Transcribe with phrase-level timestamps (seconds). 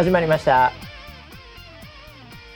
[0.00, 0.72] 始まりました。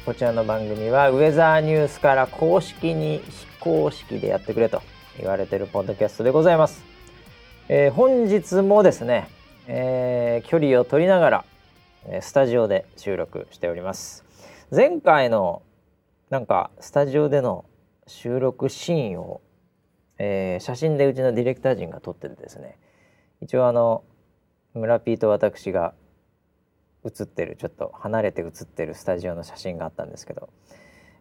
[0.07, 4.81] こちらの番組はウェザーニュースから公式に非公式でやってくれと
[5.19, 6.83] 言われてるポッドキャストでございます、
[7.69, 9.29] えー、本日もですね、
[9.67, 11.45] えー、距離を取りなが
[12.09, 14.25] らスタジオで収録しております。
[14.75, 15.61] 前回の
[16.31, 17.67] なんかスタジオでの
[18.07, 19.43] 収録シーンを、
[20.17, 22.79] えー、写真でうちのディレクター陣が撮っててですね。
[23.43, 24.03] 一応あの
[24.73, 25.93] 村ピーと私が
[27.05, 30.49] 写ってるちょっと離れて写ってるスタジオの写真があったんですけど、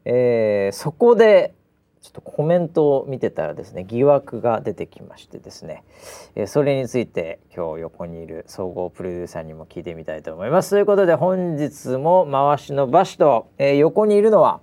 [0.05, 1.53] えー、そこで
[2.01, 5.83] ちょっとコメントを見てたらですね疑惑が出てきましてですね、
[6.35, 10.71] えー、それについて今日横にいる総合プロデューサーにも聞いてみたいと思います。
[10.71, 14.59] ということで本日も回しのバシと、えー、横にいるのは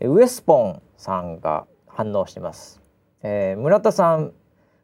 [0.00, 2.80] ウエスポンさんが反応してます。
[3.22, 4.32] えー、村田さん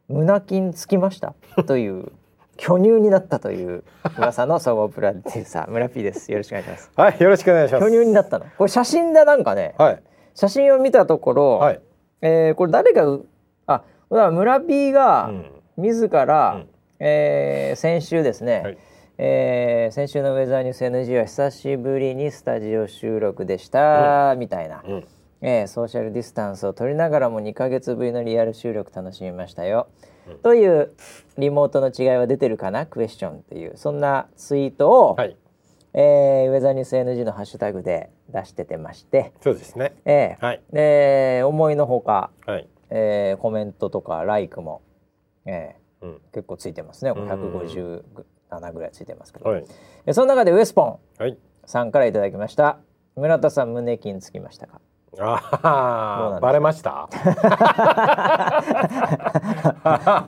[0.07, 1.35] 胸筋つきました？
[1.65, 2.11] という
[2.61, 3.83] 巨乳になったという
[4.19, 6.31] 噂の総合プロデューサー村 P です。
[6.31, 6.91] よろしくお願いします。
[6.95, 7.85] はい、よろしくお願いします。
[7.85, 8.45] 巨乳になったの。
[8.55, 10.03] これ写真でなんかね、はい、
[10.35, 11.81] 写真を見たところ、はい、
[12.21, 13.17] えー、これ誰が
[13.65, 15.31] あ、村 P が
[15.75, 16.67] 自ら、うん、
[16.99, 18.61] えー、先週ですね。
[18.63, 18.77] はい
[19.17, 25.07] えー、先週のウェザーニュース NG は久しぶりにスタジオ収録でした、うん、みたいな、うん、
[25.41, 29.87] えー、ソーシャルディスタンスを取りながらも2か月ぶりのリアル収録楽しみましたよ、
[30.43, 30.93] という
[31.37, 32.85] リモートの違いは出てるかな？
[32.85, 33.77] クエスチョンっていう。
[33.77, 35.37] そんなツイートを、はい、
[35.93, 39.33] えー、ウェザーニュース NG のハッシュタグで出しててまして。
[39.41, 42.67] そうですね、えーはい、で思いのほか、はい。
[42.89, 44.81] えー、コメントとかライクも、
[45.45, 47.11] えーうん、結構ついてますね。
[47.11, 48.03] 157
[48.73, 49.65] ぐらいついてますけど、はい、
[50.11, 50.99] その中でウエスポン
[51.65, 52.79] さんからいただきました。
[53.15, 54.81] 村田さん胸筋つきましたか？
[55.19, 57.09] ああ、バレました？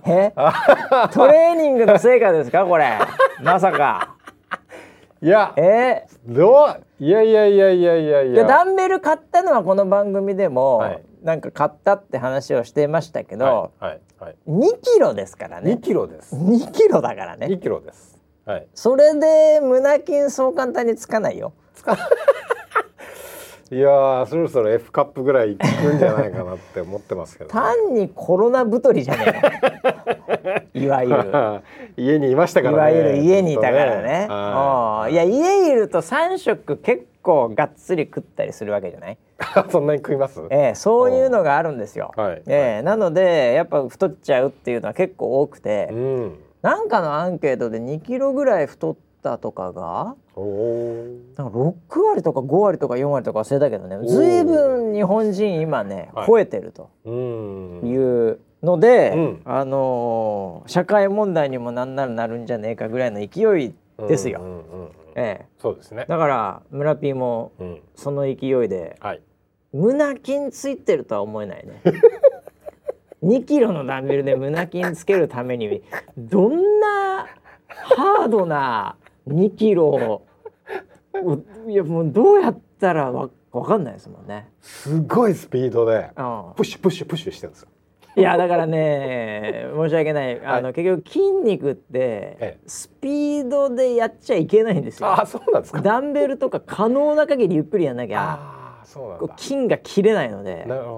[0.06, 0.34] え、
[1.14, 3.00] トレーニングの成果ですか、これ？
[3.42, 4.16] まさか。
[5.22, 6.06] いや、え？
[6.26, 8.46] どう、いやいやいやいやいやいや。
[8.46, 15.76] ダンベル買ったのはこの番組でも、はい、なんか買ったって話をしてましたけど、はいはいはい、2キロですからね。
[15.76, 16.36] 2キロです。
[16.36, 17.48] 2キロだからね。
[17.48, 18.20] 2キロです。
[18.46, 18.68] はい。
[18.74, 21.54] それで胸筋そう簡単につかないよ。
[21.74, 21.98] つかい
[23.80, 25.64] やそろそろ F カップぐらいいく
[25.94, 29.42] んじゃないかなって思ってますけど、ね、単にコロナ太りじゃね
[30.28, 31.62] え いわゆる。
[31.98, 34.04] 家にいましたから、ね、いわゆる家にいたからね。
[34.04, 34.28] ね。
[35.12, 39.18] いや家いると3食結構がっつり食ったりするわけじゃない？
[39.70, 40.42] そんなに食います？
[40.50, 50.16] ええそういうのがあるんですよ、はい、ええなのでやっぱ太っちゃうっていうのは結構多くて、うん、なんかのアンケートで2キロぐらい太ってターとかが
[51.36, 51.74] なんか6
[52.06, 63.74] 割とか5割とか4割とか忘れたけどねずいぶん日本人今ね、はい、超えてるというので、うん、あのー、社会問題にもなんならなるんじゃねえかぐらいの勢い
[64.08, 64.42] ですよ。
[65.16, 66.06] ええ、そうですね。
[66.08, 67.52] だから村 P も
[67.96, 69.22] その勢いで、うんはい、
[69.74, 71.82] 胸筋ついてるとは思えないね。
[73.24, 75.82] 2キロのダンベルで胸筋つけるために
[76.18, 77.28] どんな
[77.68, 78.98] ハードな
[79.28, 80.24] 2キロ。
[81.68, 84.50] いやもうどうやったらわわかんないですもんね。
[84.62, 87.70] すごいスピードでプッシュプッシュプッシュしてるんですよ。
[88.16, 90.42] いやだからね申し訳ない。
[90.46, 95.12] あの、はい、結局筋肉ってスピードでやっちゃいけないんですよ。
[95.12, 95.82] あそうなんですか。
[95.82, 98.63] ダンベルとか可能な限りゆっくりやんなきゃ
[99.38, 100.66] 筋が切れないので。
[100.68, 100.98] なん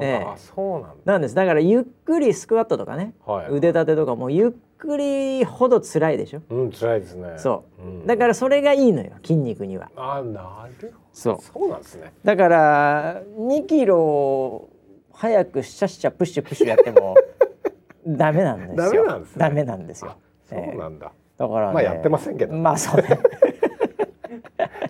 [1.06, 1.36] なんです。
[1.36, 6.42] だからゆっくりスクワットとかね、はい、腕立てとかもゆっくりほど辛いでしょ？
[6.50, 7.34] うん、辛いですね。
[7.38, 7.82] そう。
[7.82, 9.90] うん、だからそれがいいのよ、筋肉には。
[9.96, 11.38] あ、なるそう。
[11.42, 12.12] そうなんですね。
[12.24, 14.68] だから2キロ
[15.14, 17.16] 早くシャッシャプッシュプッシュやっても
[18.06, 19.06] ダメなんですよ。
[19.38, 20.16] ダメなんですよ。
[20.44, 21.12] そうなんだ。
[21.38, 22.54] だから、まあやってませんけど。
[22.54, 23.20] まあそうね。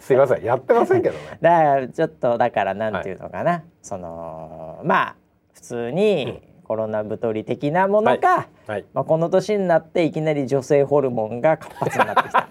[0.05, 1.19] すいません、やってませんけどね。
[1.41, 5.15] だからちょっとだからなんていうのかな、そのまあ
[5.53, 8.69] 普通に、コロナ太り的なものか、はい。
[8.69, 12.47] はい、まあ、この年になっていきなり女性ホルモンが活発になってきた。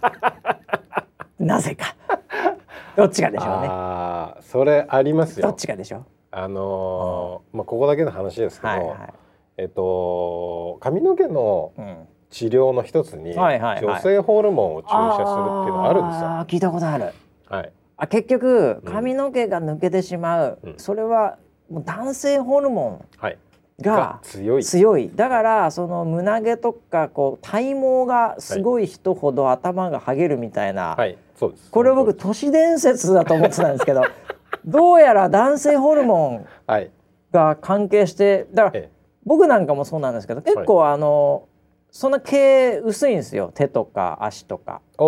[1.39, 1.95] なぜか。
[2.97, 3.69] どっちかでしょうね。
[3.71, 5.47] あそれありますよ。
[5.47, 8.99] どっちかでしょあのー、まあここだけの話ですけど、はいはい、
[9.59, 11.73] えっと髪の毛の
[12.31, 16.29] 治療の一つに、女性ホルモンを注射するっていうのがあるんですよ。
[16.49, 17.13] 聞いたことある。
[17.49, 17.73] はい。
[17.97, 21.39] あ結局髪の毛が抜けてしまう、うん、それは
[21.71, 23.33] もう男性ホルモン
[23.81, 24.65] が強い。
[24.65, 25.11] 強い。
[25.15, 31.71] だからその胸毛とかこう体毛がすごい人ほど頭がはげるみたいな、はい、そうです。
[31.71, 34.03] これ僕都市伝説だと思ってたんですけど
[34.67, 36.47] どうやら男性ホルモン
[37.33, 38.85] が関係してだから
[39.25, 41.49] 僕なんかもそうなんですけど結構あの、
[41.91, 43.53] そんな毛薄いんですよ。
[43.55, 44.81] 手とか足とか。
[44.99, 45.05] だ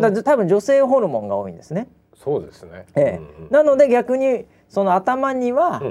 [0.00, 1.88] だ多分女性ホルモンが多いんですね。
[2.14, 2.86] そうですね。
[2.94, 5.82] ええ、うんうん、なので逆にその頭には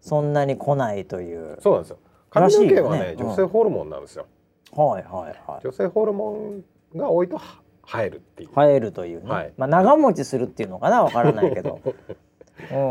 [0.00, 1.58] そんなに来ないという。
[1.60, 1.98] そうなんですよ。
[2.30, 4.26] 髪の毛はね、ね、女性ホルモンなんですよ。
[4.72, 5.60] はいはいはい。
[5.62, 6.30] 女性ホルモ
[6.94, 7.40] ンが多いと
[7.86, 8.48] 生えるっていう。
[8.54, 9.30] 生えるというね。
[9.30, 11.02] はい、まあ長持ちするっていうのかな？
[11.02, 11.80] わからないけど。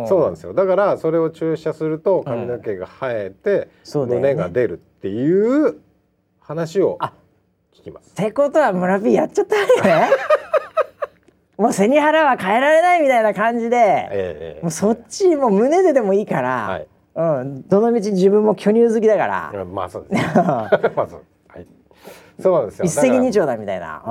[0.08, 5.80] そうなんですよだからそれを注射すると髪の毛が生えて、胸が出るっていう
[6.40, 6.98] 話を
[7.82, 8.12] 聞きます。
[8.12, 10.10] ってことは村 P やっちゃったよね
[11.58, 19.66] もう背に腹は変えられないみたいな感じで、えー、もうそっちもう胸ででもいいから、はい、うん、どのみち自分も巨乳好きだから。
[19.66, 20.32] まあそうです、ね。
[20.36, 20.70] ま
[21.04, 21.22] あそう
[22.42, 22.86] そうなんですよ。
[22.86, 24.02] 一石二鳥だみたいな。
[24.06, 24.10] う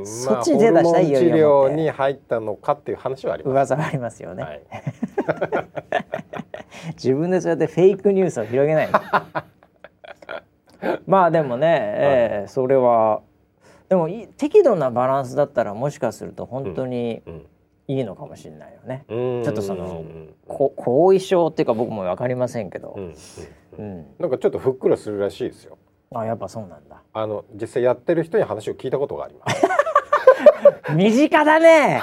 [0.00, 0.06] ん。
[0.06, 1.18] そっちに手出したいよ。
[1.18, 3.52] 治療に入ったのかっていう話はあります。
[3.52, 4.42] 噂はありますよね。
[4.44, 4.62] はい、
[6.94, 8.88] 自分でそうやってフェイクニュースを広げない
[11.12, 13.20] まあでもね、えー、それは
[13.90, 17.22] でも適度なバランスだったらもしかすると本当に
[17.86, 19.04] いいのかもしれないよね。
[19.10, 20.06] ちょっとその
[20.46, 22.96] 後遺症っていうか僕も分かりませんけど、
[23.76, 25.76] うん、なんかちょっとふっくらするらしいですよ。
[26.14, 27.02] あやっぱそうなんだ。
[27.12, 29.66] あの実際やってる人に話を聞いたことがあります
[30.90, 32.00] 身近だね。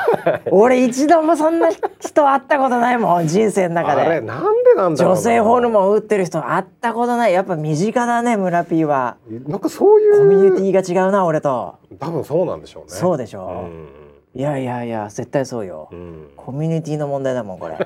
[0.52, 4.02] 俺一度もそんな人会ったことないもん人生の中で。
[4.02, 7.34] あれなんでなんだ女性ホルモン打ってる人会ったことない。
[7.34, 9.18] やっぱ身近だね村 P は。
[9.48, 11.76] なんかそういうコミュニティが違うな俺と。
[12.00, 12.90] 多分そうなんでしょうね。
[12.90, 13.66] そうでしょ。
[13.66, 17.78] う、うん、いやいやいや絶対そうよ、うん、コミュニティの問題だもんこれ。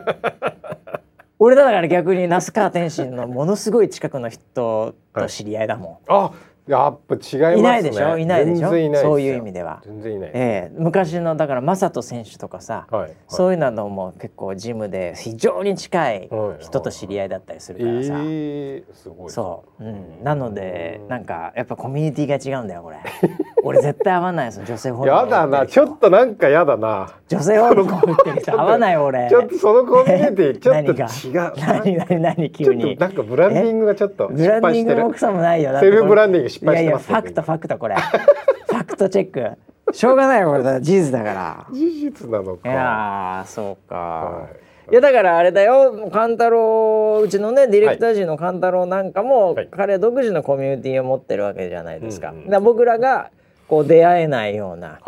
[1.40, 6.12] 俺だから逆に那須川天心のものすごい近くの人と知り合いだもん。
[6.14, 6.32] はい、あ
[6.68, 7.60] やっぱ違いますね。
[7.60, 8.18] いないでしょ？
[8.18, 8.70] いないでしょ？
[9.02, 9.82] そういう意味では。
[9.86, 10.32] 全然いない。
[10.34, 16.30] ええー、昔のだから正人選手とかさ、はいはい、そういうのも結構ジムで非常に近い
[16.60, 18.14] 人と知り合いだったりするからさ。
[18.14, 19.30] はいはいはい、えー、すごい。
[19.30, 19.84] そう。
[19.84, 20.24] うん。
[20.24, 22.98] なのでなんかやっぱコミュニティが違うんだよこれ。
[23.66, 25.20] 俺絶対合わないです女性ホルモン。
[25.22, 27.10] やだなちょっとなんかやだな。
[27.28, 29.28] 女性ホルモンってる人 合わない俺。
[29.30, 31.54] ちょっとそのコミュニティ ちょっと違う。
[31.58, 32.96] 何何何急に。
[32.98, 35.78] なんかブランディングがちょっとブランディングも草もないよ。
[35.80, 37.96] セルフブランディング失敗してます、ね、いやいやファクトファクトこれ。
[37.96, 39.58] ファクトチェック。
[39.94, 41.68] しょうがないよこれ事実だから。
[41.72, 42.70] 事実なのか。
[42.70, 44.48] いやそうか、は
[44.88, 46.10] い、いやだからあれだよ。
[46.12, 53.32] 勘太郎うちのねディレクター陣の勘太郎なんかも、はい、彼独自のコミュニティを持ってるわけじゃないですか,、だ僕らが
[53.68, 55.00] こう出会えないような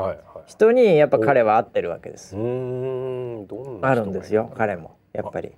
[0.45, 3.47] 人にやっぱ彼は合ってるわけです、うん
[3.81, 4.97] あるんですよ彼も。
[5.13, 5.51] やっぱり。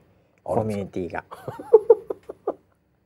[0.44, 1.26] コミュニティが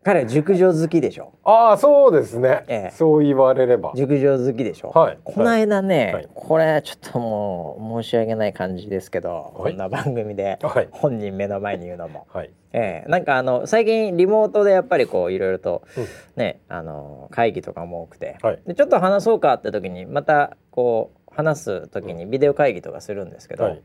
[0.04, 1.34] 彼熟女好きでしょ？
[1.44, 3.94] ああそうですね、ええ、そう言われれば。
[3.96, 10.58] 熟女好きでしょ、はい、この間ね、はい、これちょっともう申し訳ない感じですけど、はい、こんな番組で
[10.90, 12.50] 本人目の前に言うのも、はい。
[12.74, 16.06] ええ、なんかあの最近リモートでやっぱりこういろいろと、うん、
[16.36, 23.82] ねあの会議とかも多くて、はい、でちょっと話そうかって時にまたこう話す時にビデオ会議とかするんですけど、はい、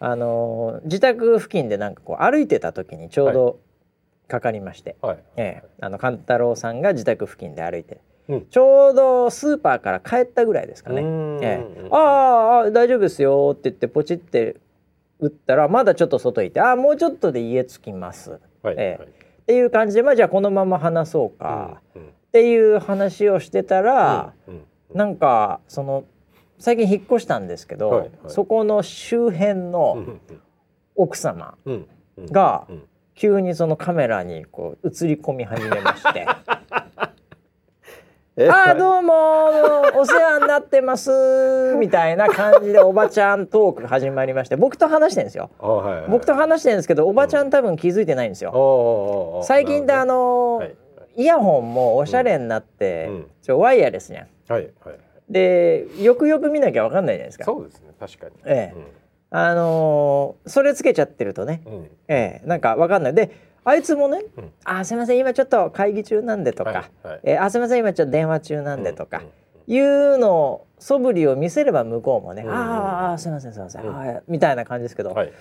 [0.00, 3.58] あの自宅付近でなんかこう歩いてた時にちょうど、
[4.28, 11.02] かかりまして、はい、えー、あの勘太郎さんが自宅付近で歩いて、うん、ちょうどスーパーから帰ったぐらいですかね。
[11.42, 14.56] えー、ああ大丈夫ですよって言ってポチって
[15.20, 19.12] 打ったらまだちょっと外いてああもうちょっとで家着きます、はい、えーはい、っ
[19.46, 24.64] ていう感じでまあじゃあこのまま話そうか、うんうん、っていう話をしてたら、うんうん、
[24.94, 26.04] なんかその
[26.58, 30.04] 最近引っ越したんですけど、はいはい、そこの周辺の
[30.94, 31.56] 奥様
[32.30, 32.76] が、うん。
[32.76, 32.82] うん
[33.14, 36.26] 急にそのカメラにこう映り込み始めまして
[38.50, 41.10] 「あどうもお世話になってます」
[41.78, 50.74] みたいな感じでおばちゃんトーク始まりまして僕と話してるんですよ、はいはい、僕と話してるんですけどおばちゃん多分気づいてないんですよ、うん、最近であの、はい、
[51.16, 54.94] イヤホンもおしゃれになって、うん、ちょワイヤレスじゃん、はいはい、
[55.28, 57.44] でよくよく見なきゃ分かんないじゃないですか。
[57.44, 58.32] そうですね確かに。
[58.44, 59.01] ええ、うん
[59.34, 63.14] あのー、それつけちゃってるとね、うん、えー、なんかわかんない。
[63.14, 63.34] で
[63.64, 66.70] あいつもね「うん、あすいません今ちょっと会議中なんで」とか
[67.02, 69.22] 「はいはい、えー、あすいません今ちょっと電話中なんで」とか、
[69.66, 75.32] うん、いうのを素振りを見せれば向こうもね「うん、ああすいませんすいません、うん、みたいな感じですけど、はい、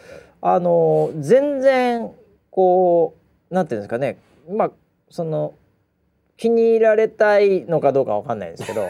[0.41, 2.11] あのー、全然
[2.51, 3.15] こ
[3.49, 4.17] うなんていうんですかね
[4.49, 4.71] まあ
[5.09, 5.55] その
[6.37, 8.83] 気に入られたいのかどうかわかんないですけど。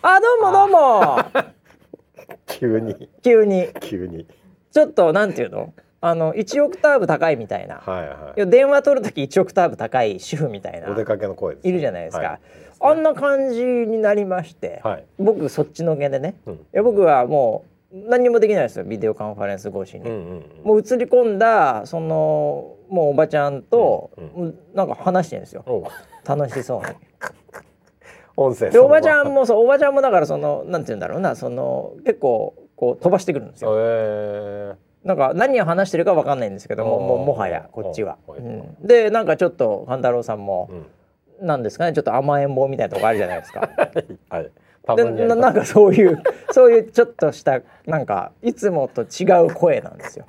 [0.00, 1.48] あどうもどうも
[2.58, 3.08] 急に。
[3.22, 3.68] 急に。
[3.80, 4.26] 急に。
[4.72, 5.72] ちょっとなんていうの？
[6.00, 10.90] あの1オクターブ高いみたいな、はいはい、電話取る時1オクターブ高い主婦みたいな。
[10.90, 12.40] お出かけの声、ね、いるじゃないですか、はい、
[12.80, 18.84] あんな感じになりまして、はい、僕そっちのけでね、うん、いや僕はもう何にもできないですよ。
[18.84, 25.90] ビデオカンファレンス越しに、うんうんうん、もう映り込んだそのもうおばちゃんと、うんうん、なんか話してるんですよ。
[26.24, 26.86] 楽しそうに
[28.40, 33.74] 音声でおばちゃんもそうおばちゃんもだからそのなんて言うんだろうなその結構こう飛ばしてくるんですよ。
[33.76, 38.16] えー、なんか何を話してるかわかんないんですけどもももはやこっちは。
[38.28, 40.70] うん、でなんかちょっと勘太郎さんも、
[41.40, 43.68] うん、なんですかねちょっと甘えん坊みたいなとこあるじゃないですか。
[44.30, 44.50] はい。
[44.96, 50.26] でななんかそういうそういうちょっとしたなんかいつもと違う声なんですよ。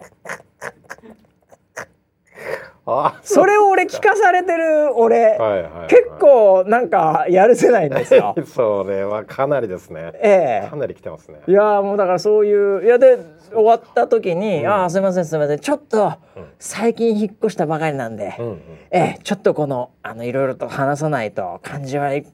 [3.24, 8.36] それを俺聞かされてる俺、はいはい、結構なんかやるせないんですよ。
[8.54, 10.12] それはかなりですね。
[10.16, 10.68] ええ。
[10.68, 11.40] ー、かなり来てますね。
[11.48, 13.18] いやもうだからそういういやで
[13.54, 15.60] 終わった時に「うん、ああすいませんすいません。
[15.60, 16.14] ちょっと
[16.60, 22.26] 最近引っ越したばかりなんで、うんうん、ええー、ちょっとこのあのいろいろと話さないと感じ悪い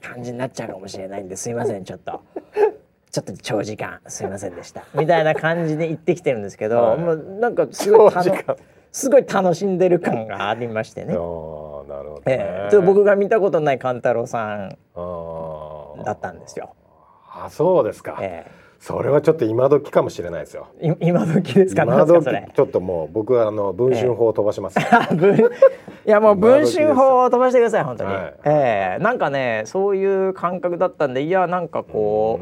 [0.00, 2.20] 感じになっちゃうかもしれないんですいませんちょっと。
[3.10, 4.84] ちょっと長時間すいませんでした。
[4.94, 8.30] みたいな感じで言ってきてるんですけど、はい、もうなんかすごい楽
[8.92, 11.12] すごい楽しんでる感がありましてね。
[11.12, 14.76] あなるほど、ね、えー、僕が見たことない勘太郎さん
[16.04, 16.74] だったんですよ。
[17.32, 18.18] あそうですか。
[18.20, 20.68] えーそれはちょっと今時かもしれないですよ。
[21.00, 21.82] 今時ですか？
[21.82, 24.84] 今時ちょっともう僕はあの文春法を飛ばします、 ね。
[26.06, 28.14] いやもう文春法を飛ばしてください本当に。
[28.14, 32.40] はい、ええー、なんかねそういう感覚だったんでいやなんかこ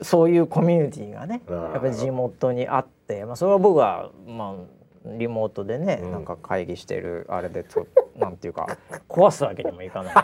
[0.00, 4.75] うそういうコミュニティがねやっぱり地元にあって、まあそれは僕はまあ
[5.18, 7.86] リモートでね、うん、なんか会議してるあれでと
[8.16, 8.66] なんていうか。
[9.08, 10.22] 壊すわけにもいかないんで、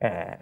[0.00, 0.38] え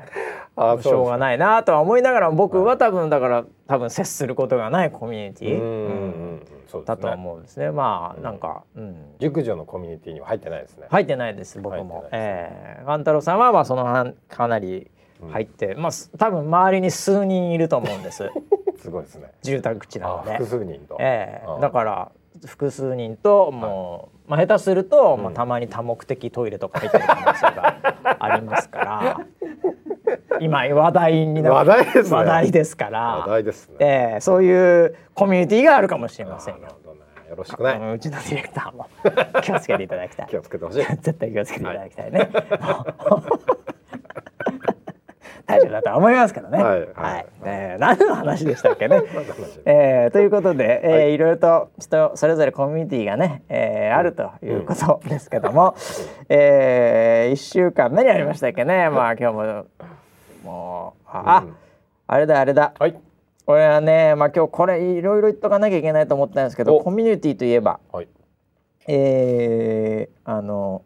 [0.57, 6.47] ー、しょうがないなとは思いながら僕は多分だから多分接することがないコミュニティ、うん
[6.83, 7.71] だと思うんですね。
[7.71, 10.87] まあなんか、うん、熟女のコミュニティには入ってないですね。
[10.91, 12.03] 入ってないです僕も。
[12.05, 12.83] ね、ええ。
[12.83, 14.91] ー、万太郎さんはまあそのかなり
[15.31, 18.31] 入って、うん、まあ多分周りに数人いると思うんです。
[18.79, 19.31] すごいですね。
[19.43, 20.33] 住宅地なので。
[20.33, 20.97] 複数人と。
[20.99, 21.47] ええ。
[21.47, 22.13] ー、だから
[22.47, 29.21] 複数人ともう、まあ、下手すると、まあ、たまに多目的トイレとか入ってる可能性がありますから
[30.41, 36.63] 今話題にな話題です、ね、話題ですから話題ですね、えー、そういうコミュニティがあるかもしれませんよ。
[37.29, 37.93] よろしくね。
[37.95, 38.87] うちのディレクターも
[39.43, 40.27] 気をつけていただきたい。
[40.29, 40.85] 気をつけてほしい。
[41.01, 42.19] 絶対気をつけていただきたいね。
[42.31, 43.64] はい
[45.47, 46.63] 大丈夫だと思いますけどね。
[46.63, 49.03] はい、はいはい、えー、何の話でしたっけね。
[49.67, 55.77] えー、ということで、えー、はい、いろいろと人それぞれコミュニティがね、えー、あるということですけども、うん、
[56.29, 58.89] えー、1週間何ありましたっけね。
[58.89, 59.65] まあ今日も
[60.45, 61.57] もうあ、うん、
[62.07, 62.73] あれだあれだ。
[62.79, 62.95] はい。
[63.47, 68.09] これはね、まあ今日これいろいろ言っとかなきゃいけないと思ったんですけど、コミュニティといえば、はい、
[68.89, 70.83] えー、あの。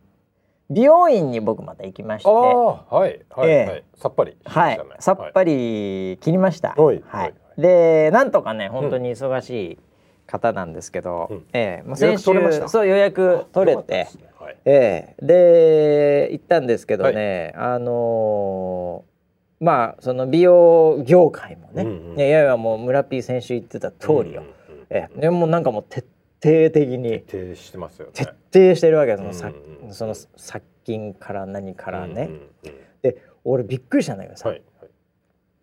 [0.70, 6.74] 美容院に僕また行きまして、はいはい、えー、はい、さっぱり、はい、さっぱり切りました。
[6.76, 9.78] はい、はい、でなんとかね本当に忙しい
[10.26, 14.08] 方なんですけど、うん、えー、まあ先週そう予約取れて、ね。
[14.38, 26.06] はい、えー、で行ったんですけどね、はい、あのー、まあその美容業界もね、うんうん、いやいやもう村 P 先週言ってた通りよ、うんうんうん、えー、でもなんかもう徹
[26.40, 27.20] 底的に。
[27.20, 32.30] 徹底してますよ、ね、徹底してるわけです、うんうん、その殺菌から何からね、
[33.02, 34.90] で俺びっくりしたんだけどさ、はいはい、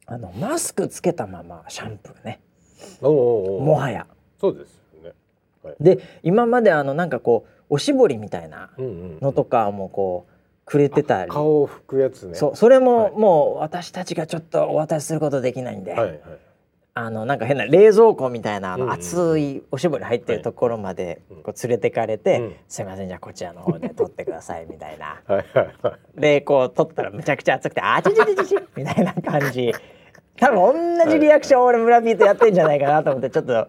[0.06, 2.42] あのマスクつけたままシャンプーね。
[3.02, 4.06] もはや。
[4.40, 5.14] そうですよね、
[5.64, 10.32] はい、で今まであのなんかこうおしぼりみたいなのとかもこう
[10.66, 11.32] くれてたり。
[11.32, 12.36] 顔を拭くやつね。
[12.36, 16.22] そうそれももう私たちがちょっとお渡しすることできないんで、はいはい
[16.98, 25.22] あのなんか変な冷蔵庫みたいなあの熱いおしぼり入ってるところまでこう連れてかれて「すいませんじゃあこちらの方で取ってください」みたいな。
[26.16, 29.74] でこう取ったらむちゃくちゃ熱くて「あちちちちち」みたいな感じ。
[30.38, 33.68] 多分同じリアクション俺村ピーとやってんじゃないかなと思ってちょっと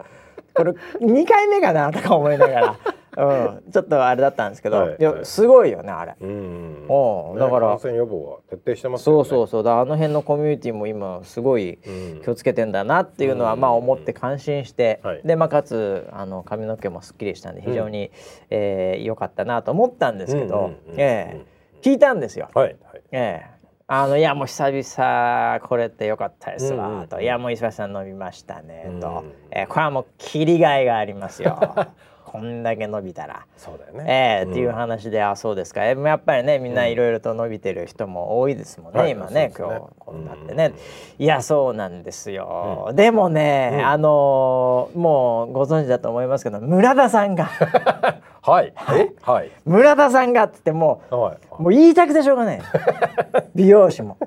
[0.53, 2.75] これ2回目かなとか思いながら
[3.17, 5.03] うん、ちょっとあれだったんですけど、はい、い。
[5.03, 6.15] やすごいよねあれ。
[6.19, 9.63] うん、うん、だから、感染予防は徹底してます、ね、そうそうそう。
[9.63, 11.79] だあの辺のコミュニティも今すごい
[12.23, 18.11] 気をつけてんだなっていうのは、まあ思って感心して、でまあかつあの髪の毛もすっきりしたんで非常に、うん、
[18.51, 22.49] えー、良かったなと思ったんですけど、えー、聞いたんですよ。
[22.53, 23.57] はいはい、えー
[23.89, 31.57] あのいやもう久々これってよかったですわ、と、いやもう石橋さん飲みましたね、と、えー、これはもう切りがいがありますよ。
[32.29, 33.45] こんだけ伸びたら。
[33.55, 40.73] そうだよね、えー、っていう話で、あそうですか、えー、やっぱりねみんないろいろと伸びてる人も多いですもんね、うん、今ね、はい、今日こんなってね、
[41.17, 47.49] いやそうなんですよ、うん、でもね、うん、あのー、もうご存知だと思いますけど村田さんが。
[48.41, 48.73] はい。
[48.93, 49.11] え？
[49.23, 49.51] はい。
[49.65, 52.61] 村田さんがっつってもう、はい、もう言いたくてしょうがない。
[53.55, 54.17] 美容師も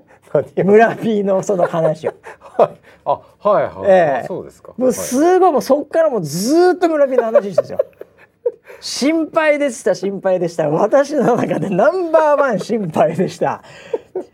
[0.65, 2.15] 村 P のその話を。
[2.59, 2.71] はい。
[3.05, 4.73] あはいはい、えー、そうですか。
[4.77, 7.79] もうすごいもうそっからもうずっと村人の話してるんですよ。
[8.81, 10.69] 心配でした心配でした。
[10.69, 13.63] 私の中でナンバーワン心配でした。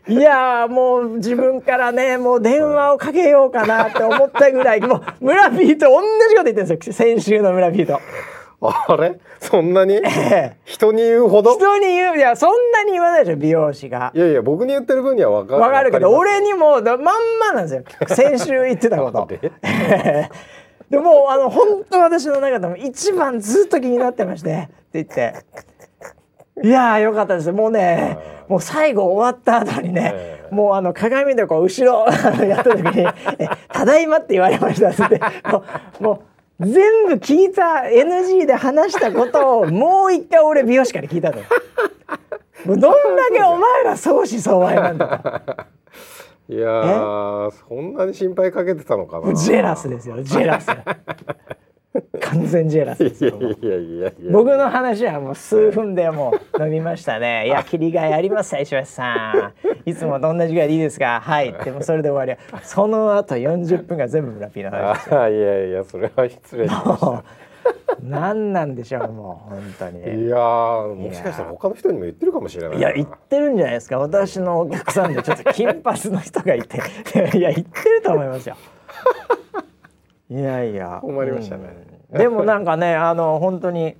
[0.07, 6.93] いやもう自分からねもう電話をかけようかなって思ったぐらいもう村ピーと同じこと言ってるんですよ。
[6.93, 7.99] 先週の村ピーと。
[8.59, 9.19] あれ？
[9.39, 10.01] そんなに、
[10.65, 11.55] 人に言うほど？
[11.55, 12.17] 人に言う。
[12.17, 14.11] いやそんなに言わないでしょ美容師が。
[14.15, 15.61] いやいや僕に言ってる分には分かる。
[15.61, 17.83] 分かるけど俺にもまんまなんですよ。
[18.07, 19.27] 先週言ってたこと。
[20.89, 20.97] で？
[20.97, 24.49] もあの本当私の中でも一番ずっと気になってまして。
[24.53, 25.35] って言って。
[26.63, 27.51] いやよかったです。
[27.51, 32.07] もうねもう最後終わった後にね、もうあの鏡でこう後ろ
[32.43, 33.05] やった時に
[33.71, 35.05] 「ただいま」って言われました。
[35.05, 35.21] って。
[35.99, 41.37] もう全部聞いた NG で話したことをもう一回俺美容師から聞いたの。
[42.65, 45.67] もうどんだけお前ら相思相愛なんだ
[46.49, 49.33] いやそんなに心配かけてたのかな。
[49.35, 50.67] ジェラスですよジェラス
[52.21, 52.95] 完全ジェラ。
[52.95, 53.39] スですよ
[54.31, 57.45] 僕の話はもう数分でもう飲みましたね。
[57.47, 59.53] いや切り替えあります石橋さ
[59.85, 59.89] ん。
[59.89, 61.19] いつもと同じぐらいでいいですか？
[61.23, 61.53] はい。
[61.65, 62.39] でもそれで終わり。
[62.63, 67.23] その後40分が全部村ピーの話いやいやそれは失礼しました
[68.03, 70.25] 何なんでしょうもう本当に。
[70.25, 76.77] いやもしかしたら他の人にも言ってるかもしれないいや言ってるんじゃないですか私のお客さんでちょっと金髪の人がいて
[77.37, 78.55] いや言ってると思いますよ
[80.29, 80.99] いやいや。
[81.01, 81.69] 困りましたね、
[82.11, 83.95] うん、でもなんかね あの本当に、うん、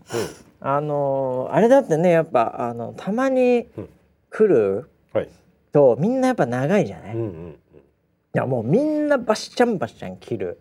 [0.60, 3.67] あのあれだってねやっぱあのたまに
[4.29, 4.89] 来る
[5.72, 7.55] と、みんなやっぱ長いじゃない、うんうん
[8.36, 10.60] いやもうみんなバッシャンバッシャン切る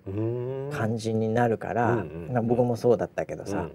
[0.73, 3.70] 感じになるから、うんうん、僕もそうだったけどさ、うんうん、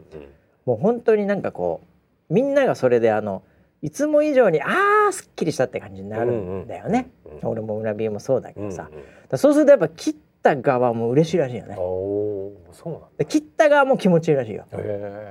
[0.65, 1.81] もう本当になんかこ
[2.29, 3.43] うみんながそれであの
[3.83, 11.75] いつも以上にあーすっきりしたって感じになるんだよね、うんうん、俺も村ビーもそうだけどさ、うんうん、そうするとやっぱ切った側も嬉しいらしいよね。
[11.75, 14.65] そうなん切った側も気持ちいいらしいよ。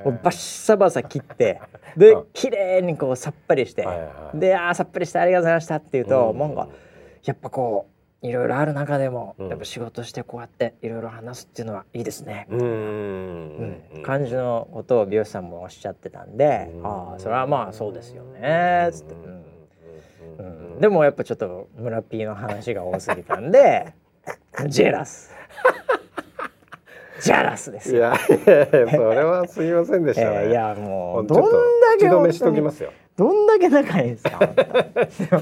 [0.05, 1.61] もうバッサバサ切って
[1.97, 6.31] で綺麗にこうさっぱりして、はいはい、であさっぱりしてありがとうございましたって言うと、うん。
[6.31, 6.69] うん、なんか
[7.25, 12.47] やっぱこういろいろある中でも、やっぱ仕事してこうやっていろいろ話すっていうのはいいですね。
[12.51, 14.03] みたいな、うん。
[14.03, 19.15] 感じのことを美容師さんもおっしゃってたんで、ああそれはまあそうですよねつって、
[20.39, 20.81] うん。
[20.81, 23.95] でもやっぱちょっと村 P の話が多すぎたんで
[24.69, 25.35] ジェラス。
[27.21, 30.37] ジャラスですいやそれはすみませんでした、ね。
[30.45, 31.51] えー、いやもうどんだ
[31.99, 32.93] け止めしときますよ。
[33.17, 34.39] どんだけ仲いいですか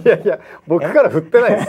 [0.04, 1.68] いやいや僕から振ってないです。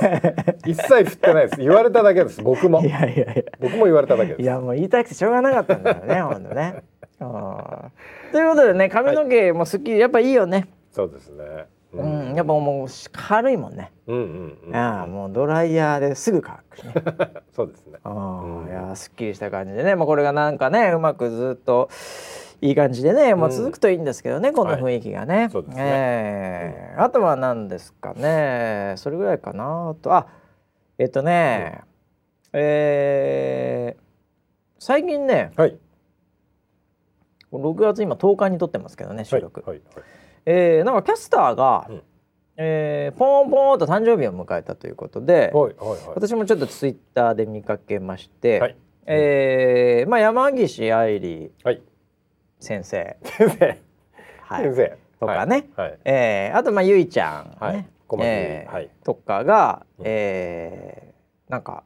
[0.66, 1.62] 一切振ってないです。
[1.62, 2.42] 言われただけです。
[2.42, 2.82] 僕も。
[2.82, 3.44] いやいやいや。
[3.60, 4.42] 僕も言われただけです。
[4.42, 6.84] いやもう言いたくてしょうがなかったんだよね本当ね。
[7.20, 10.68] ということでね髪の毛もすっきりやっぱいいよね。
[10.92, 13.92] そうですねうん、やっぱもう軽いもんね。
[14.06, 16.94] うんうんうん、ああもうドライヤーですぐ乾くね。
[17.52, 17.98] そうですね。
[18.04, 21.90] ああ、いやすっきりした感じでね、まあこれがなんかねうまくずっと
[22.62, 25.50] いい感じでね、まあ続くといいんですけどね、この雰囲気がね。
[25.52, 25.84] そうですね。
[25.84, 29.96] えー、あとは何ですかね、それぐらいかな。
[30.02, 30.28] とあ
[31.00, 31.82] えっとね、
[32.54, 34.02] うん、えー、
[34.78, 35.76] 最近ね、はい、
[37.52, 39.64] 6月今10日に撮ってますけどね収録。
[39.66, 42.02] はいはいはいえー、なんかキャスターが、うん、
[42.58, 48.76] えー、ポンポンと誕生日を迎えたということで、はいはいはい、私もちょっとツイッターで見かけまして、はい、
[49.06, 51.52] えー、まあ、山岸愛理
[52.60, 53.78] 先生、先生、
[54.42, 54.98] はい、先生。
[55.20, 57.58] とかね、はいはい、えー、あとまあゆいちゃん、ね。
[57.60, 57.86] はい。
[58.22, 61.84] えーはい、とかが、うん、えー、なんか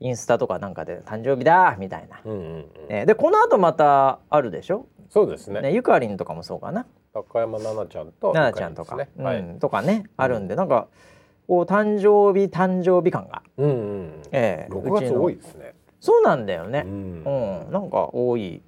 [0.00, 4.86] インスタとかなんかで誕生日だみたいな、うんうんうん、えー、でこの後またあるでしょ？
[5.10, 5.60] そうですね。
[5.60, 6.86] ねゆかりんとかもそうかな
[7.22, 9.08] 高山奈々ちゃんと、奈々ちゃんとか、ね。
[9.16, 10.04] うん、とかね。
[10.16, 10.88] あるんで、なんか
[11.46, 15.74] こう誕生日誕生日感が、うんうん、ええー、6月多いですね。
[16.00, 17.22] そうなんだよね、うん、
[17.64, 18.62] うん、なんか多い、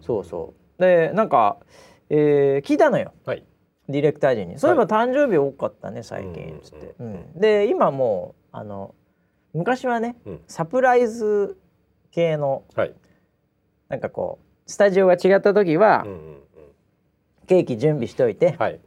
[0.00, 0.82] そうそう。
[0.82, 1.58] でなんか、
[2.10, 3.44] えー、聞いたのよ、はい、
[3.88, 4.58] ディレクター陣に。
[4.58, 6.60] そういえば誕生日多かったね最近。
[6.62, 8.94] つって、うん、で今もうあの
[9.52, 10.16] 昔はね、
[10.48, 11.56] サプライズ
[12.10, 12.94] 系の、はい、
[13.88, 16.40] なんかこうスタジオが違った時は、うんうん
[17.44, 18.80] ケーキ準備しといて、はい、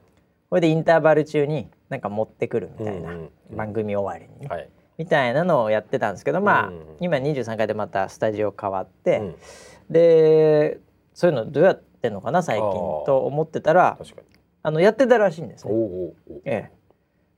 [0.50, 9.36] これでインターバル中になんか持ってくるみたいな、うんうん、番組終わりにね、はい、みたいなのをやってたんですけどまあ、うんうん、今23回でまたスタジオ変わって、うん、
[9.90, 10.80] で
[11.14, 12.70] そういうのどうやってんのかな最近
[13.06, 13.98] と思ってたら
[14.64, 15.74] あのやってたらしいんですね。
[16.46, 16.72] え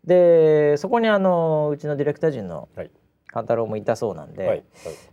[0.08, 2.70] え、でそこにあのうちのディレクター陣の
[3.28, 4.64] 勘太郎もいたそうなんで、はいはい、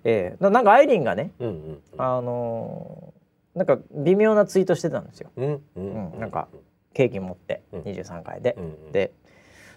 [0.04, 3.12] ええ、なんかアイリンがね、うんうんうん、あの
[3.56, 5.30] なんか微妙なツイートしてたんですよ。
[5.36, 6.20] うんうん。
[6.20, 6.48] なんか
[6.92, 9.12] ケーキ持って23回で、うんで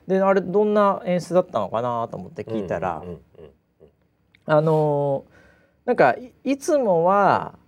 [0.08, 3.04] であれどんな演出だったのかなと思って聞いたら、
[4.48, 7.60] あのー、なんかいつもは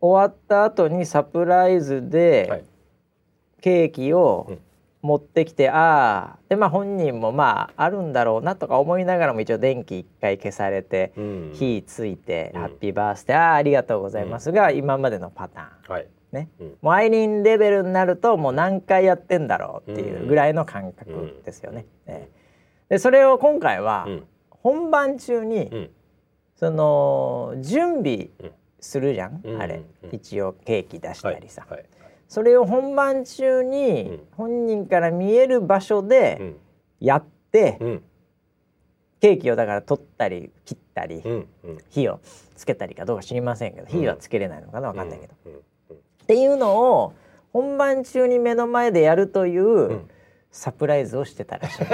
[0.00, 2.64] 終わった後にサプライズで
[3.60, 4.58] ケーキを
[5.06, 15.92] 持ってきて、ああでまあ本人もまああるんだろうなとか思いながらも一応電気一回消されて、うん、火ついて、ハッピーバースデーああありがとうございますが、今までのパターン。
[15.92, 16.06] はい。
[16.32, 21.86] ね、うん、もうアイリンレベルになるともう何回やってんだろうっていうぐらいの感覚ですよね。
[22.08, 22.28] うん、ね。
[22.88, 24.08] でそれを今回は
[24.50, 25.90] 本番中に、
[26.56, 28.30] その準備
[28.80, 31.78] するじゃん、あれ、一応ケーキ出したりさ、はい。
[31.78, 31.88] はい、
[32.28, 36.54] それを本番中に本人から見える場所で
[37.00, 38.00] やって、
[39.20, 41.22] ケーキをだから取ったり切ったり、
[41.90, 42.20] 火を
[42.56, 45.34] つけたりかどうか知りませんけど火はつけれないのかな分かんないけど。
[45.94, 47.12] っていうのを
[47.52, 50.02] 本番中に目の前でやるという
[50.50, 51.92] サプライズをしてたらしいです。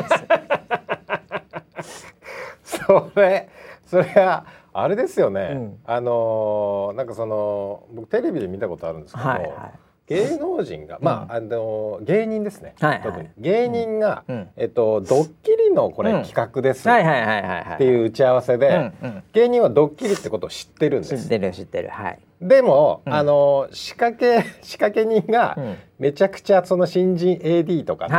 [2.87, 3.49] それ
[3.87, 9.51] それはあれですよね、うん、あのなんかその僕テレビで見たことあるんですけど、はいはい、
[10.13, 13.29] 芸能人が、まあ、あの芸人ですね、はいはい、特に。
[13.39, 16.89] 芸人が、うん、えっとドッキリのこれ、企画です。
[16.89, 16.93] っ
[17.79, 18.93] ていう打ち合わせで、
[19.33, 21.19] 芸人はドッキリってことを知ってるんです。
[21.19, 21.89] 知ってる知ってる。
[21.89, 22.19] はい。
[22.43, 25.57] でも、あの仕掛け仕掛け人が、
[25.99, 28.15] めちゃくちゃその新人 AD とかで、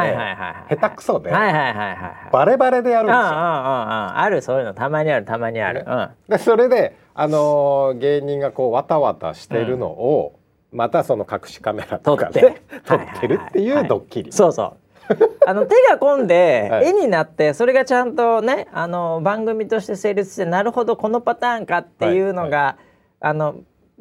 [0.75, 3.19] 下手くそで、バレバレでやるんですよ。
[3.21, 5.85] あるそういうのたまにあるたまにある。
[6.29, 10.39] でそれであの芸人がこうわたわたしてるのを、
[10.73, 13.27] またその隠しカメラとかで撮って。
[13.27, 14.31] るっていうドッキリ。
[14.31, 14.77] そうそう。
[15.45, 22.75] あの手が込んで絵になってそれがちゃんとねあの番組として成立してなるほどこのパターンかっていうのが、はいはい、
[23.19, 23.55] あの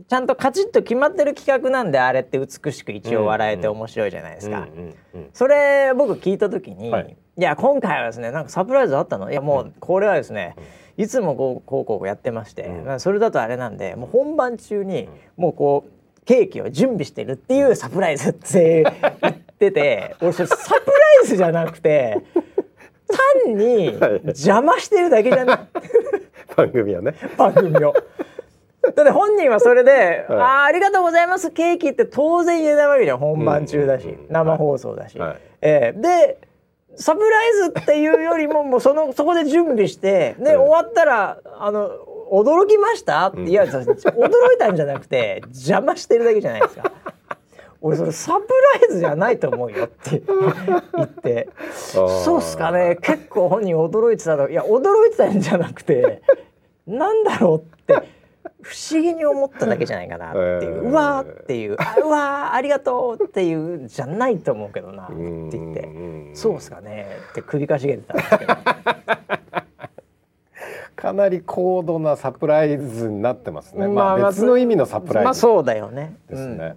[0.09, 4.69] ちゃんとカチッと決まってる企画なんであれって美しく一応笑えて面白いじゃないですか。
[5.33, 9.31] それ僕聞いた時に、はい、いや今回はですねなんかサプライズあったの？
[9.31, 10.57] いやもうこれはですね、
[10.97, 18.85] いつもこうこうこうやってまして、うん、それだとあれなんでもう本番中にもうこうケーキを準備してるっていうサプライズって
[19.21, 22.19] 言ってて 俺それサプライズじゃなくて
[23.45, 25.59] 単に邪魔してるだけじゃない
[26.57, 27.15] 番組はね。
[27.37, 27.95] 番組を。
[28.83, 35.19] だって本人はそれで「はい、あありがとうございますケーキ」って当然言えないわけじゃん本番中だし、うん、生放送だし。
[35.19, 36.39] はい、えー、で
[36.97, 41.91] サプライズっていうよりももうその そこで準備してで、終わったらあの
[42.31, 46.91] 驚きました?」って、いや驚いたんじゃなくて邪魔してるだけじゃないですか。
[47.85, 48.47] 俺それサプ
[48.81, 50.23] ライズじゃないと思うよって
[50.95, 52.97] 言って「そうっすかね。
[53.03, 54.49] 結構本人驚いてたの。
[54.49, 56.23] いや驚いてたんじゃなくて
[56.87, 58.09] なんだろうって
[58.63, 65.15] 不思議に思っただけじゃないかなっていう、うわーっていう「うわーありがとう」っていうじゃないと思うけどなって
[65.59, 65.89] 言って
[66.35, 68.55] 「そうっすかね」って首かしげてたんですけど。
[70.95, 73.89] かなり高度なサプライズになってますね。
[73.89, 76.15] まあ、別の意味のサプライズ、まあ、そうだよね。
[76.29, 76.77] ですね。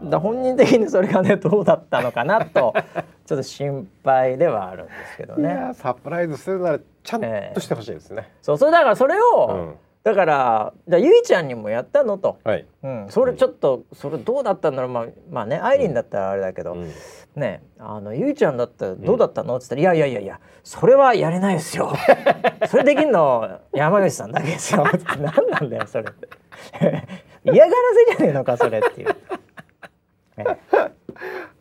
[0.00, 2.72] うん、だ本人的にそれがねどうだったのかなと
[3.26, 5.72] ちょっと心配ではあるんですけどね。
[5.74, 7.20] サプライズするならちゃん
[7.52, 8.28] としてほしいですね。
[8.30, 12.16] えー、そうそれだからそれを、うんだからじゃゆいちゃんにもやったの？
[12.16, 14.90] と、はい、うん、それちょっと、それどうだったんだろう？
[14.90, 16.90] まあまあねアイリンだったらあれだけど、うん、
[17.36, 21.92] ねあのゆいちゃんだったらどうだったの、っつったら「いやいやいやいやそれはやれないですよ。
[22.68, 23.60] それできんの？
[23.74, 24.84] 山口さんだけですよ」
[25.20, 26.04] 何なんだよそれ。
[26.04, 26.28] っ て
[27.44, 27.72] 嫌がら
[28.08, 29.16] せじゃねえのかそれっていう。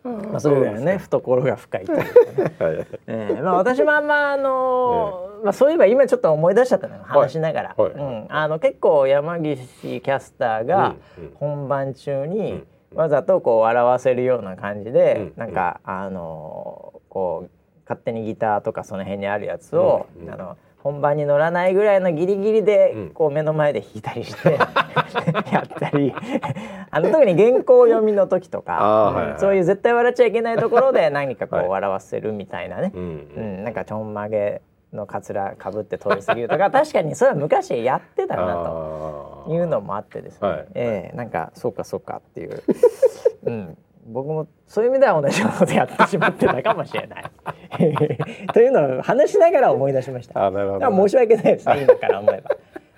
[0.04, 0.98] まあ、それぐらいね。
[0.98, 2.88] 懐が深いというかね、はい。
[3.08, 10.96] えーまあ、私もあんまあのー、まあ、そういえば今ちょっと思い出しちゃったの話しながら、うん、あの結構山岸キャスターが
[11.36, 17.50] 本番中にわざとこう笑わせるような感じで、うん、なんかあのー、こう
[17.86, 24.54] 勝手にギターとかその辺にあるやつを、うん、あの本番に乗らないぐらいのギリギリでこう目の前で弾いたりして
[25.52, 26.14] やったり。
[26.92, 34.62] あの特に原稿読みの時とか、はいはい、そういう絶対笑っちゃいけないところで 何かこう笑わせるみたいなね、はい、うん、なんかちょんまげ
[34.92, 42.64] のかつらかぶって通り過ぎるとか確かにそれは昔やってたなというのもあってですね、はい、えー、なんかそうかそうかっていう。
[43.46, 43.78] うん
[44.10, 47.24] 僕もそういう意味では同じようなことやってしまってたかもしれない。
[48.54, 50.46] というのを話しながら思い出しました。
[50.46, 52.50] あなるほど、申し訳ないですね今から思えば。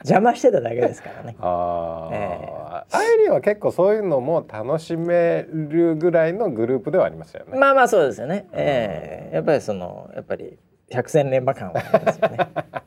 [0.04, 1.36] 邪魔してただけですからね。
[1.39, 7.58] あえー、アイリーは結構そういうのも楽しめるぐらいのグループではありますよね。
[7.58, 8.47] まあまあそうですよね。
[8.54, 10.58] ええー、やっぱりそのやっぱり
[10.89, 12.38] 百戦錬磨感はありますよね。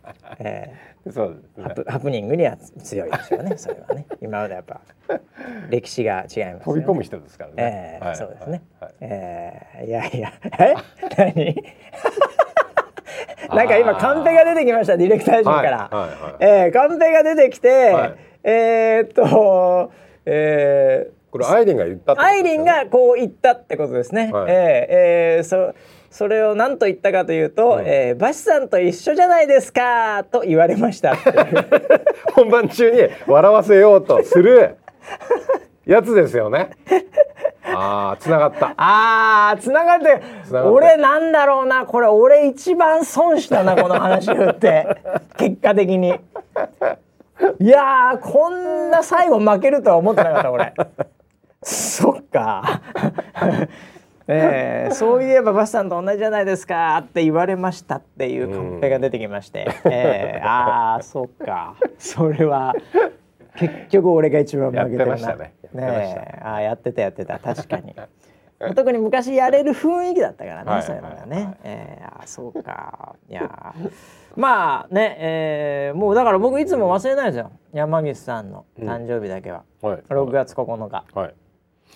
[0.40, 3.57] えー、そうです、ね、ハプニングには強いでしょうね。
[3.59, 4.07] それはね。
[4.23, 4.81] 今までやっぱ
[5.69, 7.99] 歴史が違います、ね、飛び込む人ですからね。
[8.01, 8.62] えー、はい、そうですね。
[8.81, 10.75] はい、ええー、いやいや、え、
[11.17, 11.62] 何？
[13.55, 15.88] なんか今カンペが出てきましたディレクター陣から。
[15.90, 18.14] はいはいはい、えー、カンペが出てきて、はい、
[18.45, 19.93] えー、っと
[20.27, 24.33] えー、これアイリンが言ったね、アイリンがこう言ったってことですね。
[24.33, 24.57] はい、えー、
[25.37, 25.75] えー、そ
[26.14, 31.16] それを何と言ったかというと、うん、えー、バシさんと一緒じゃないですかと言われました
[32.35, 34.77] 本番中に笑わせようとする
[35.85, 36.70] やつですよね。
[37.64, 38.74] ああ、繋がった。
[38.77, 40.22] ああ、繋がって。
[40.62, 44.87] 俺なんだろうな、これ俺一番損したな、この話振って。
[45.37, 46.14] 結果的に。
[47.59, 50.74] いやこんな最後負けるとは思ってなかった、俺。
[51.61, 52.81] そっか。
[54.26, 61.76] えー、そういえばバスさんと同じじゃないですかって言われましたっていうカンペが出てきまして、えー、ああそっか。
[61.98, 62.74] それは
[63.56, 65.37] 結局俺が一番負けてるな。
[65.37, 65.54] ね。
[65.74, 67.38] ねあやってたやってた。
[67.38, 67.94] 確かに。
[68.74, 71.37] 特に昔やれる雰囲気だったからね、はい、そういうのがね。
[71.37, 73.16] はい、えー、あそうか。
[73.28, 73.74] いや
[74.37, 77.52] まあね、えー、もうだから僕いつも忘れないですよ。
[77.72, 81.04] 山岸さんの誕生日だけは、うんはい、6月9日。
[81.12, 81.34] はい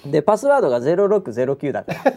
[0.06, 2.12] でパスワードが0609だから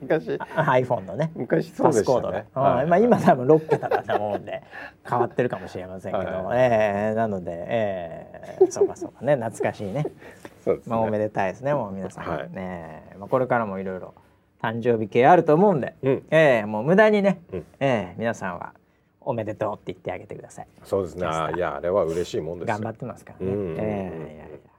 [0.00, 0.28] 昔。
[0.28, 1.30] iPhone のね。
[1.34, 4.62] 昔そうでしたね、はい、まあ今多分6桁だと思うんで
[5.08, 9.36] 変わってるかもしれませんけど、はい、えー、なので、えー、そうかそうかね。
[9.36, 10.06] 懐かしいね。
[10.64, 14.14] そうですね、まあ、おめでたいですねもう皆さん、はい、ね、まあ、これからもいろいろ
[14.62, 18.74] 誕生日系あると思うんで、うん、えー、もう無駄にね、うん、えー、皆さんは
[19.20, 20.66] おめでとうって言ってあげてください。
[20.84, 21.22] そうですね。
[21.22, 24.71] いやあれは嬉しいもんです頑張ってますからね、うん、えー、いやいや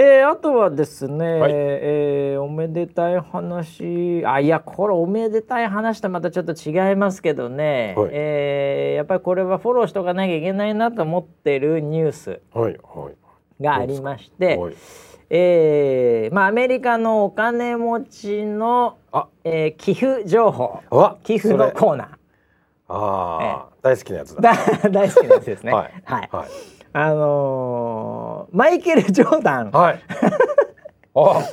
[0.00, 4.24] えー、あとはですね、はい、えー、おめでたい話。
[4.24, 12.40] あいやこれおめでたい話とまたちょっと違いますけどね、はい、えー、やっぱりこれはフォローしとかなきゃいけないなと思ってるニュース
[13.60, 14.58] がありまして、はい。
[14.58, 14.74] はい、
[15.30, 18.98] えー、まあ、アメリカのお金持ちの、
[19.42, 20.80] えー、寄付情報。
[21.24, 22.08] 寄付のコーナー。
[22.86, 24.54] ああ、えー、大好きなやつだ。
[24.92, 25.72] 大好きなやつですね。
[25.74, 29.70] はい、はいあのー、マイケル・ジョーダン。
[29.70, 30.00] はい。
[31.14, 31.48] あ、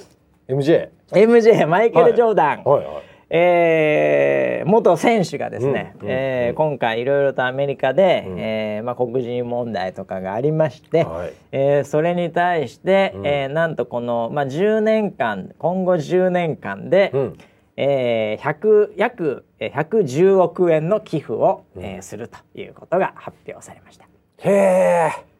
[0.47, 0.89] MJ。
[1.11, 2.63] MJ マイケル・ジョーダン。
[2.63, 17.37] はい、はいはいえー、元選手がですね、うんうん、えー、今回いろいろとアメリカで、うん、えー、まあ、黒人問題とかがありまして、はい、えー、それに対して、うん、えー、なんとこの、まあ、10年間今後10年間で、うん、
[17.77, 24.05] えー、100約110億円の寄付を、うん、えー、するということが発表されました。
[24.37, 25.34] へえ。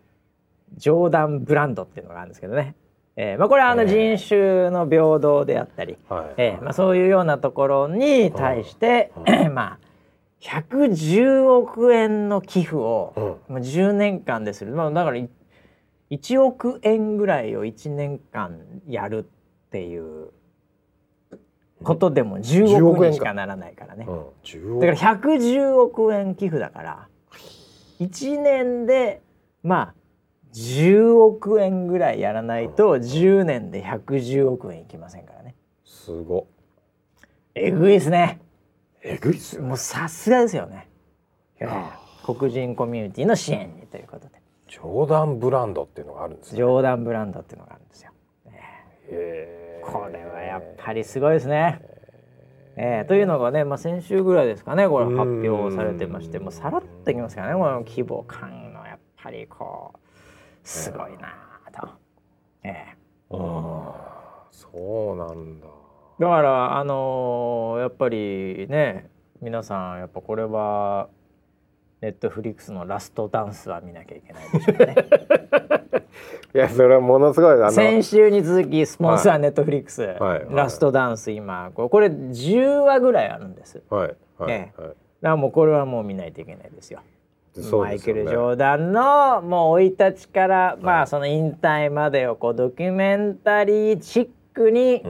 [0.77, 2.75] ジョーダンブランドっていうのがあるんですけどね。
[3.17, 9.85] えーまあ、これはあの人種の平等であったり、はい、えー、まあ、そういうようなところに対して、はい、まあ
[10.41, 15.17] 110億円の寄付を、うん、もう10年間でする、まあ、だから
[16.11, 20.31] 1億円ぐらいを1年間やるっていう
[21.83, 24.11] ことでも10億円しかならないからね、う
[24.75, 27.07] ん、だから110億円寄付だから
[27.99, 29.21] 1年で
[29.63, 29.93] まあ
[30.55, 35.55] 10億円ぐらいやらないと10年で110億円いきませんからね。
[35.83, 36.47] すご。
[37.53, 38.39] えぐいですね。
[39.03, 40.87] えぐいっすもうさすがですよね。
[42.25, 44.41] 黒人コミュニティの支援にということで。
[44.69, 46.57] ジョーダンブランドっていうのがあるんですね。
[46.57, 48.11] ジョーダンブランドっていうのがあるんですよ、
[48.45, 48.61] ね、
[49.83, 51.81] これはやっぱりすごいですね。
[52.77, 60.04] えー、というのがね、まあ、先週ぐらいですかねこれ発表されてましてもうさらっといきますからねこの規模感のやっぱりこう
[60.65, 61.33] すごいな
[61.71, 61.87] と。
[62.63, 65.67] えー、あそうなんだ。
[66.19, 69.09] だからあのー、やっぱりね
[69.41, 71.09] 皆さんやっぱこれは
[72.01, 74.95] ネットフリックスのラストダンスは見なきゃいけないでしょうね。
[76.55, 83.83] いやそれはものすごい先週に続きスポンサーネットフリックス、はい、ラストダンス今これ10話ぐらいあるんです。
[83.89, 87.01] はいはい、ね、はい、だからもうこれはもう見ないといけないですよ。
[87.71, 95.03] マイケル・ジョーダンのもう生い立ちから、まあその引退までをこうドキュメンタリーチックに、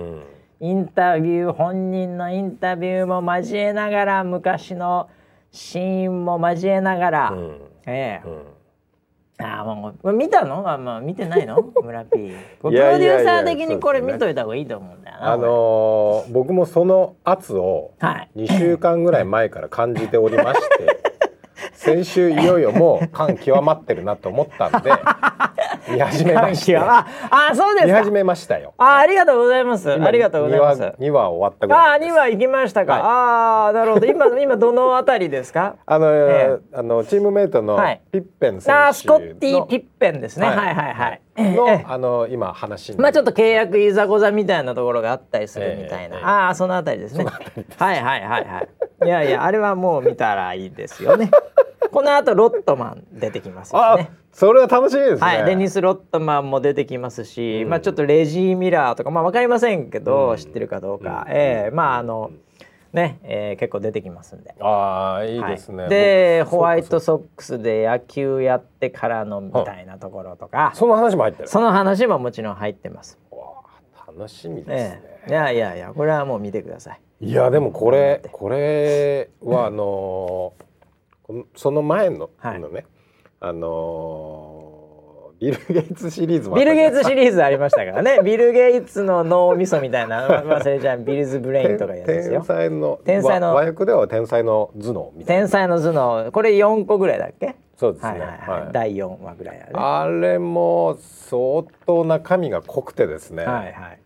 [0.59, 5.09] インタビュー本人のインタビューも交えながら昔の
[5.51, 8.27] シーンも交えながら、うん、ええ、
[9.39, 10.69] うん、ああもう見たの？
[10.69, 11.61] あ、まあ、見てないの？
[11.81, 17.93] 村 P プロデューサー的にこれ見といた方がいいと思うんだよな、あのー、僕もその圧を
[18.35, 21.03] 2週間ぐらい前から感じておりまして
[21.85, 24.91] 先週いよいよもう感極まってるなと思ったんで
[25.87, 28.73] 見始めましたあそうです見始めましたよ。
[28.77, 29.91] あありがとうございます。
[29.91, 30.81] ありがとうございます。
[30.99, 34.07] 2話終わったぐらいあ二話行きましたか、はい、ああなるほど。
[34.07, 35.75] 今今どのあたりですか？
[35.85, 37.77] あの、えー、あのチームメイトの
[38.11, 47.25] ピッペン選手あスコッティピッペンですね、はい、はいはいはいの、あの今話まあちょっと契約いざこざみたいなところがあったりするみたいな、えー、ああそのあたりですね。
[47.25, 48.69] はいはいはいはい。
[49.05, 51.29] いやいやあれはもう見たらいいですよね。
[51.91, 54.11] この後ロットマン出てきますよね。
[54.31, 62.31] それは楽しみですね、はい、デニス・ロットマンも出てきますし、うん、まあちょっとレジー・ミラーとかまあわかりませんけど、うん、知ってるかどうか、うん、ええー、まああの、
[62.95, 64.55] ね、えー、結構出てきますんで。
[64.59, 65.83] ああ、いいですね。
[65.83, 70.71] はい、で、ホワイトソックスで野球やってからのみたいなところとか。
[70.73, 71.49] その話も入ってる。
[71.49, 73.19] その話ももちろん入ってます。
[74.07, 77.01] 楽しみですね、えー、いやいやいや、これはもう見てください。
[77.21, 82.85] いや、でも、これ、これは、あのー、その前の、はい、のね。
[83.41, 84.54] あのー
[85.45, 88.19] ビル・ゲイツシリーズビル・ゲイツシリーズありましたからね。
[88.25, 90.99] ビル・ゲイツの脳みそみたいな忘れちゃう。
[90.99, 92.39] ビルズ・ Brain とかやつですよ。
[92.39, 96.31] 天才の天才の和訳では天才の頭脳天才の頭脳。
[96.31, 97.55] これ4個ぐらいだっけ？
[97.77, 99.71] そうですね、はいはいはい、第4話ぐらいだね。
[99.73, 103.45] あれも相当中身が濃くてですね。
[103.45, 103.99] はいはい。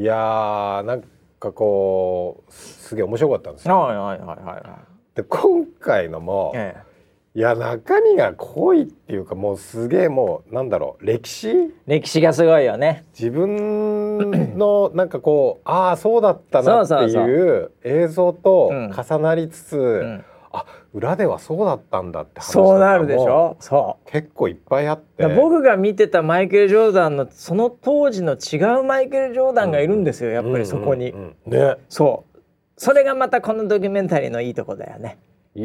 [0.00, 1.02] いやーなん
[1.40, 3.78] かこうすげえ面白かったんですよ。
[3.78, 4.62] はいはいはいはい。
[5.14, 6.87] で今回のも、ええ
[7.38, 11.72] いや中身が濃いっていうかもうすげえもうなんだろう歴史？
[11.86, 13.04] 歴史がすごいよね。
[13.16, 23.56] 自分のなんかこうああそうだったなっていう映像と重なりつつ、うん、あ裏ではそうだったんだって話そうなるでしょ？
[23.60, 24.10] そう。
[24.10, 25.24] 結構いっぱいあって。
[25.28, 31.76] 僕が見てたマイケル・ジョーダンのその当時の違うマイケル・ジョーダンがいるんですよ、やっぱりそこに、うんうんうん、ね。
[31.88, 32.38] そう。
[32.76, 35.18] それがまたこのドキュメンタリーのいいとこだよね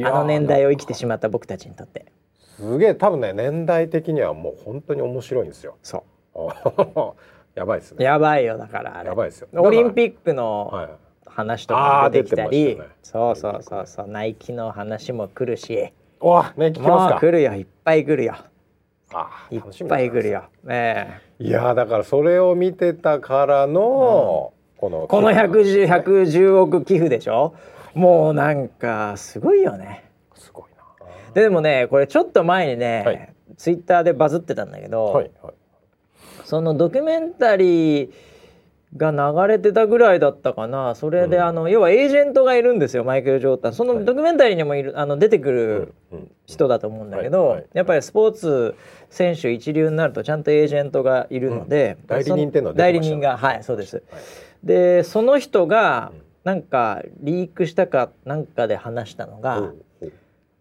[0.04, 2.06] あの年代を生きてしまった僕たちにとって。
[2.58, 5.76] すげえ多分ね年代的にはもう本当に面白いんですよ。
[5.84, 6.04] そ
[6.36, 6.40] う。
[7.60, 8.04] やばいですね。
[8.04, 9.48] やばいよだからやばいですよ。
[9.54, 10.90] オリンピックの
[11.26, 15.92] 話とかも出てきたり、ね、そうそうそうそうナイキの話も来るし。
[16.20, 17.20] おナイキ来ますか。
[17.20, 18.36] 来るよいっぱい来るよ。
[19.14, 27.54] あいっぱい来るよ、えー、いやだからそれを見てたからの、うん、このこの110 110億寄付でしょ？
[27.94, 30.10] もうなんかすごいよね。
[30.36, 30.84] すごいな。
[31.34, 35.54] でもねこれちょっと前にね、はい、ツイッターでバズってたんだけど、はいはい、
[36.46, 38.10] そのドキュメンタリー
[38.96, 40.94] が流れてたぐらいだったかな。
[40.94, 43.74] それで、うん、あの要はエージェントがいるんですよマイケル・ジョータン。
[43.74, 45.94] そのドキュメンタリーにもいるあの出てくる
[46.46, 48.76] 人だと思うんだけど、はいはい、やっぱりスポーツ
[49.10, 54.04] 選手一流になるとちゃんとエージェントがいるので、うん、代理人っていうのは代理人がはいそうです、
[54.64, 56.12] でその人が、
[56.44, 59.72] なんかリークしたかなんかで話したのが、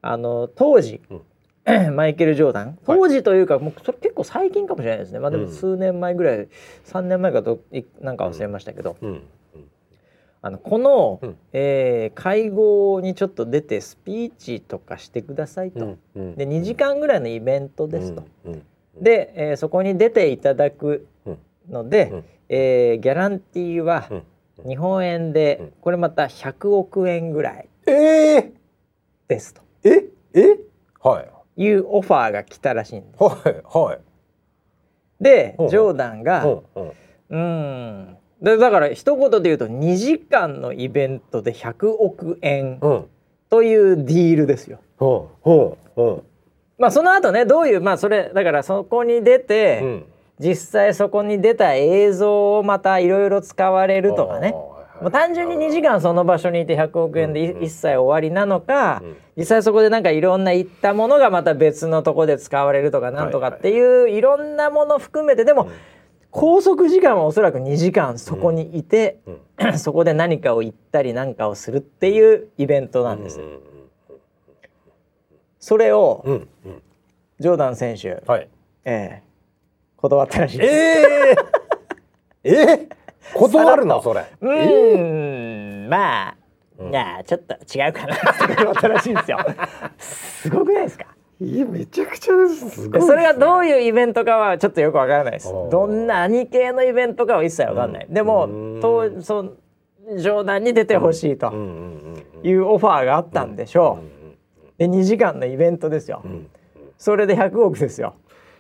[0.01, 1.01] あの当時、
[1.93, 5.21] マイケル・ジョーダン当時というか、もうそれ結構最近かもしれないですね。
[5.21, 6.49] まあでも数年前ぐらい、うん、
[6.85, 7.61] 3年前かと
[8.01, 9.23] なんか忘れましたけど、うん、
[10.41, 18.25] あのこの、うん、えー、会合にちょっと出てスピーチとかしてくださいと、うん、で2時間ぐらいのイベントですと、
[19.01, 21.07] で、えー、そこに出ていただく
[21.71, 24.09] ので、うん、えー、ギャランティーは、
[24.67, 28.53] 日本円でこれまた100億円ぐらいで
[29.39, 29.63] すと。
[29.85, 30.59] ええ？
[31.03, 31.29] はい。
[31.65, 33.25] いうオファーが来たらしいんです。
[33.25, 33.99] はいはい。
[35.23, 36.45] でジョーダンが
[37.31, 42.81] うんでだから一言で言うと2時間のイベントで100億円
[43.51, 44.81] というディールですよ。
[46.79, 50.05] まあその後ねどういうまあそれだからそこに出て、うん
[50.43, 54.55] 実際そこに出た映像をまたいろいろ使われるとかね。
[55.01, 59.03] もう単純に2時間その場所にいて100億円で一切終わりなのか、
[59.37, 65.71] 実際そこでなんかいろんな言ったものがまた別のとこで使われるとかなんとかっていういろんなもの含めてでも、
[66.31, 69.19] 拘束時間はおそらく2時間そこにいて、
[69.77, 73.41] そこで何かを言ったり何かをするっていうイベントなんです。
[75.59, 76.25] それを、
[77.41, 78.49] ジョーダン選手、はい、
[78.85, 79.32] ええ
[80.03, 80.61] 断ったらしい。
[80.61, 84.03] えー、えー、断るの？
[84.03, 84.27] それ。
[84.41, 86.37] うん、えー、まあ、
[86.79, 89.39] うん、いやちょっと違うかなって断ったらしいんですよ。
[89.99, 91.07] すごくないですか？
[91.41, 92.71] いやめちゃくちゃです。
[92.71, 95.53] すそれがどういうイベントかはちょっとよくわからないです。
[95.71, 98.07] どんな何系のイベントかは一切わかんない。
[98.07, 98.49] うん、でも
[98.81, 99.55] とそ
[100.19, 101.53] 冗談に出てほしいと
[102.43, 104.01] いうオファーがあったんでしょ
[104.77, 104.79] う。
[104.79, 106.25] で2時間のイベントですよ。
[106.99, 108.15] それで100億ですよ。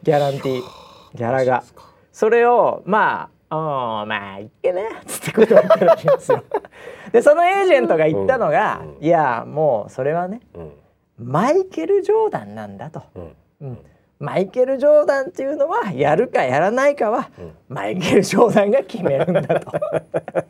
[0.04, 0.81] ギャランティー。
[1.14, 1.64] ギャラが。
[2.12, 6.44] それをまあ「おまあいっけね」っつって断ったらしいんですよ。
[7.12, 10.72] でそのエージェントが言ったのが「うん、いやもうそれはね、うん、
[11.18, 13.02] マイケル・ジョーダンなんだと」
[13.60, 13.78] うん
[14.22, 17.28] マイケル・ジョーダンっていうのはやるかやらないかは、
[17.68, 19.72] マイケル・ジョーダンが決めるんだと。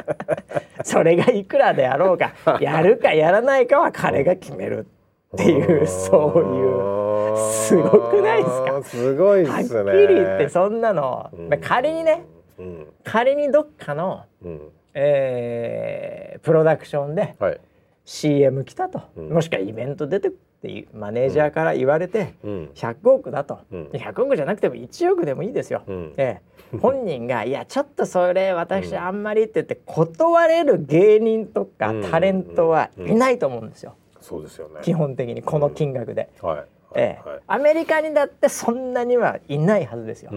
[0.85, 4.81] それがいくらであろうかやるかやらないかは彼が決める。
[4.81, 5.02] って
[5.39, 8.83] いうそういうすごくないですか？
[8.83, 9.49] すごいね。
[9.49, 12.25] はっきり言ってそんなの、うん、仮にね、
[12.59, 14.61] うん、仮にどっかの、うん、
[14.95, 17.61] えー、プロダクションで、はい、
[18.05, 25.83] CM 来たと、もしくはイベント出てってマネージャーから言われて、うん、100億だと、うん、100億じゃなくても1億でもいいですよ。
[25.89, 26.41] うん、え
[26.75, 33.95] え、本人が「いやちょっとそれ私あんまり」って言って断れる芸人とかタレントはいないと思うんですよ。
[34.23, 34.81] そうですよね。
[34.83, 36.31] 基本的にこの金額で。
[36.41, 36.65] はい。
[36.95, 40.31] ええ、はい、アメリカにだってそんなにはいないはずですよ。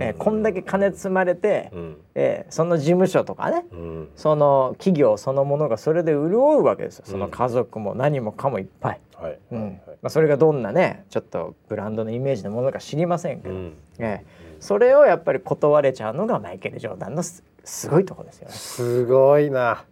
[0.00, 7.04] ええ、こんだけ金積まれて、うん、ええ、その事務所とかね、うん、その企業そのものがそれで潤うわけですよ。
[7.06, 9.00] その家族も何もかもいっぱい。
[9.16, 9.38] はい。
[9.52, 9.80] うん。
[10.02, 14.26] まあ、それがどんなねちょっとブランドのイメージのものか知りませんけど、うん、ええ、
[14.60, 17.42] それをやっぱり断れちゃうのがマイケル・ジョーダンのす
[17.88, 18.54] ごいところですよね。
[18.54, 19.84] すごいな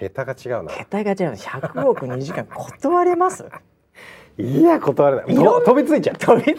[0.00, 0.72] 桁が違うな。
[0.72, 1.34] 桁が違う。
[1.34, 3.44] 100億2時間断れます？
[4.38, 5.34] いや断れない。
[5.34, 6.16] 飛びついちゃう。
[6.16, 6.58] 飛びつ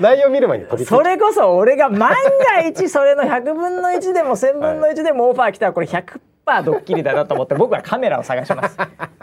[0.00, 8.76] 内容見る前に飛びついそれこそ俺が万が一それの100分の1でも1000分の1でもオファー来たらこれ100%ドッキリだなと思って僕はカメラを探します。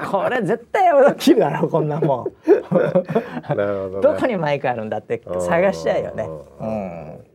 [0.10, 2.34] これ絶対ドッキリだろこんなもん。
[2.48, 6.30] なるほど、ね、どこにマイクあるんだって探しちゃうよね。
[6.62, 7.29] うん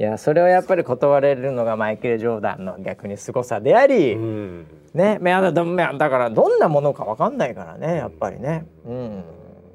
[0.00, 9.24] いやそれをやっぱり断れるのがマイケル・ジョーダンの逆に凄さであり、うん、ねだだからどんなものか分かんないからねやっぱりね、うん、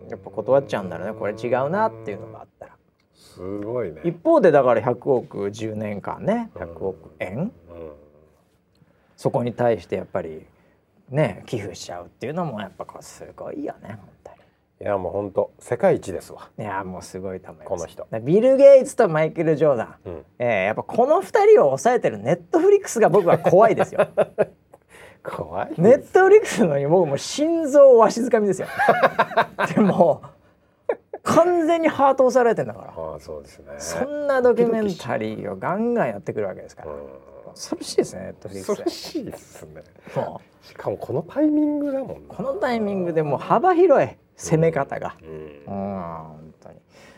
[0.09, 1.13] やっぱ断っちゃうんだろうね。
[1.13, 2.76] これ違うなっていうのがあったら。
[3.13, 4.01] すごいね。
[4.03, 6.49] 一方でだから100億10年間ね。
[6.55, 7.51] 100億円、うん、
[9.15, 10.47] そこに対してやっぱり
[11.11, 14.38] ね寄付しちゃうっていうのもやっぱすごいよね本当に
[14.86, 16.51] いやもう本当世界一ですわ。
[16.59, 17.67] いやもうすごいと思います。
[17.67, 18.07] この人。
[18.21, 24.07] ビル・ゲイツとマイケル・ジョーダン、うん、えー、やっぱこの2人を抑えてるネットフリックスが僕は怖いですよ。
[25.25, 28.67] 怖いネットフリックスのに僕も心臓わしづかみですよ。
[29.73, 30.21] でも
[31.23, 32.89] 完全にハート押されてんだから。
[33.15, 33.73] あそうですね。
[33.79, 36.91] そんなドキュメンタリーをガンガンやってくるわけですから、
[37.55, 38.67] 恐ろしいですねネットフリックス。
[38.67, 39.81] 恐ろしいですね。
[40.61, 46.75] しかもこのタイミングだもんこのタイミングでもう幅広い攻め方が、うん、うん本当に。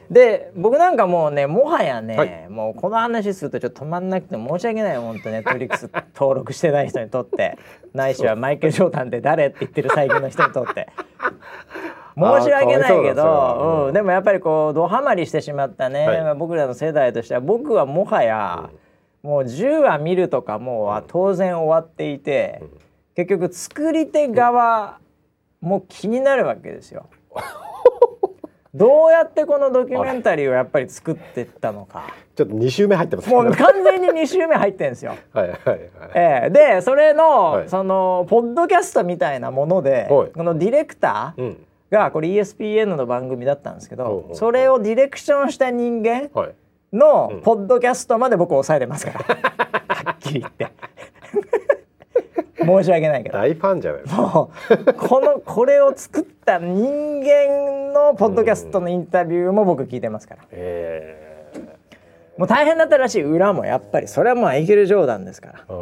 [0.09, 7.57] で僕なんかもうねもはやね、はい、もうこの話するとちょっと止まんなくて申し訳ない本当ネットフリックス登録してない人にとって。
[7.93, 10.87] ないしはマイケル・ジョーダンって誰って言ってる最近の人にとって。
[12.17, 18.71] 申し訳ないけど、うん、でもやっぱりこうドハマりしてしまったね、はい、僕らの世代としては僕はもはや、
[19.23, 22.69] うん、もう10話見るとかもうは当然終わっていて、うん、
[23.15, 24.97] 結局作り手側
[25.61, 27.07] も気になるわけですよ。
[28.73, 32.13] どうやってこのドキュメンタリーをやっぱり作っていったのか。
[32.35, 35.15] ちょっと2週目入ってます、もう完全に2週目入ってるんですよ。
[35.33, 35.79] はいはいはい。
[36.13, 41.55] えー、でそれの、はい、そのポッドキャストみたいなもので、このディレクター
[41.89, 46.29] がこれ ESPN の番組だったんですけど、それをディレクションした人間
[46.93, 49.19] のポッドキャストまで僕抑えてますから、
[49.89, 50.67] はっきり言って。
[52.57, 53.37] 申し訳ないけど。
[53.37, 54.51] 大ファンじゃないも
[54.87, 65.75] うこのこれを作った人間のポッドキャストのインタビューも僕聞いてますから、えー、もう大変だったらしい裏もやっぱりそれはもうイケル・ジョーダンですから、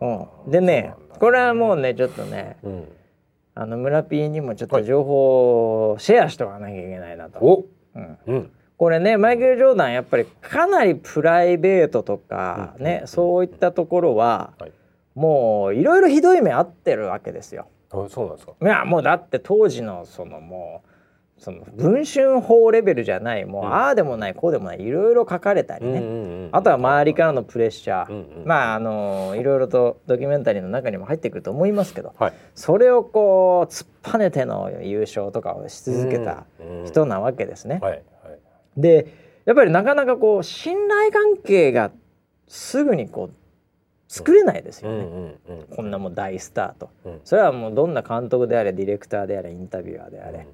[0.00, 2.88] うん、でねこれはもうねちょっとね、うん、
[3.54, 7.64] あの村 P にもちょっと情報をシェアしとかなきゃいけないなと。
[7.94, 8.18] うん。
[8.26, 8.50] うん。
[8.76, 14.72] これねマイケル・ジョーダンやっぱりかなりプライベートとかね、そういったところは、はい、
[15.18, 17.66] もういろいろひどい目あってるわけですよ。
[17.90, 18.52] そうなんですか？
[18.62, 20.88] いやもうだって当時のそのもう
[21.40, 36.44] その文春法レベルじゃないもう、ああでもないこうでもないいろいろ書かれたりね、あとは周りからのプレッシャー、うんうん、まああのいろいろとドキュメンタリーの中にも入ってくると思いますけど、はい、それをこう突っぱねての優勝とかをし続けた
[36.84, 37.78] 人なわけですね。
[37.80, 38.02] はいはい、
[38.76, 39.14] で
[39.44, 41.92] やっぱりなかなかこう信頼関係が
[42.48, 43.34] すぐにこう
[44.08, 50.48] 作れないですよね、うんうん、こんなもう大スターと、うん、それはもうどんな監督であれディレクターであれインタビュアーであれ、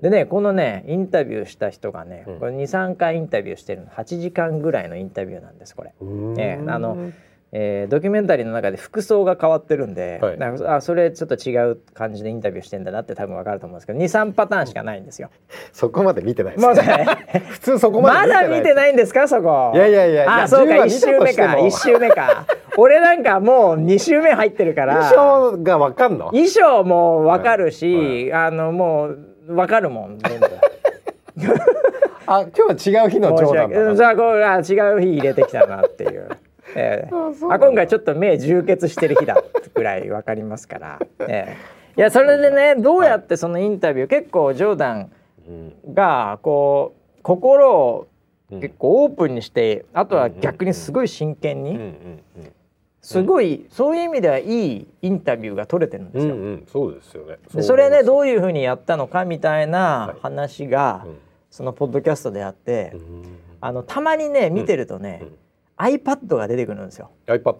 [0.00, 3.88] でねこのねインタビューした人がね、これ23回インタビューしてるの。
[3.88, 5.94] 8時間ぐらいのインタビューなんですこれ。
[6.00, 7.12] えー、あの
[7.52, 15.30] えー、ドキュメンタリーの中で服装が変わってるんで、はい、あそれちょっと違う感じでインタビューしてんだなって多分わかると思うんですけど23パターンしかないんですよ。
[15.72, 19.72] そこまで見てないです、ね、普通そこまでまだ見てないんですかそこ？
[19.74, 21.42] いやいやいやあそうか1周目か。
[21.44, 22.46] 1周目か。
[22.76, 25.10] 俺なんかもう2週目入ってるから。
[25.10, 26.26] 衣装がわかんの？
[26.30, 28.30] 衣装もわかるし、はい。
[28.30, 29.06] はい、あのも
[29.48, 30.46] うわかるもん全部。
[32.26, 36.28] あ今日は違う日の長男だじゃあこれあ違う日入れてきたなっていう。
[36.78, 39.42] えー、あ今回ちょっと目充血してる日だ
[39.74, 45.12] ぐらい分かりますから、えー、いやそれでねどうやってそのインタビュー、結構ジョーダン
[45.94, 48.08] がこう心を
[48.50, 51.80] 結構オープンにして、あとは逆にすごい真剣に、
[53.00, 56.34] すごい、うん、そういう意味ではいいインタビューが取れてるんですよ。
[56.34, 57.62] うんうん、そうですよね。
[57.62, 61.18] それねどういうふうにやったのかみたいな話が、はいうん、
[61.50, 62.94] そのポッドキャストであって、
[63.60, 65.24] あのたまにね見てるとね、
[65.78, 67.10] iPad が出てくるんですよ。
[67.26, 67.56] iPad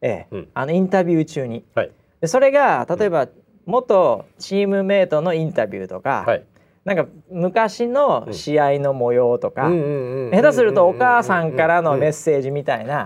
[0.00, 1.64] ええ、あのインタビュー中に。
[1.74, 1.90] はい、
[2.20, 3.28] でそれが例えば、
[3.66, 6.44] 元チームメートのインタビューとか、はい、
[6.84, 13.04] なんか昔の試合の模様とか下手するとお母さんからのメッセージみたいな。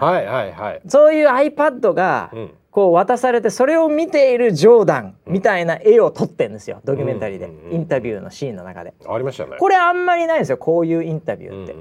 [0.86, 2.30] そういう iPad が
[2.70, 6.80] こう渡されてそれを見ているジョーダンみたいな絵を撮ってんですよ。
[6.84, 7.51] ドキュメンタリーで。
[7.72, 8.95] インタビューのシーンの中で。
[9.07, 9.57] ありましたね。
[9.59, 10.59] これあんまりないんですよ。
[10.59, 11.74] こういうインタビューって。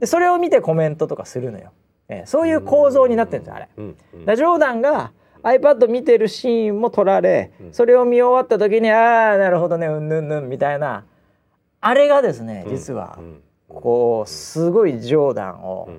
[0.00, 1.72] でそれを見てコメントとかするのよ、
[2.08, 3.68] えー、そういう構造になってるんですよあれ。
[4.24, 11.04] だジョーダンが iPad 見てるシーンも撮られそれを見終わった時にああなるほどねうんぬんぬんみたいな
[11.80, 13.18] あれがですね実は
[13.68, 15.90] こうすごいジョーダンを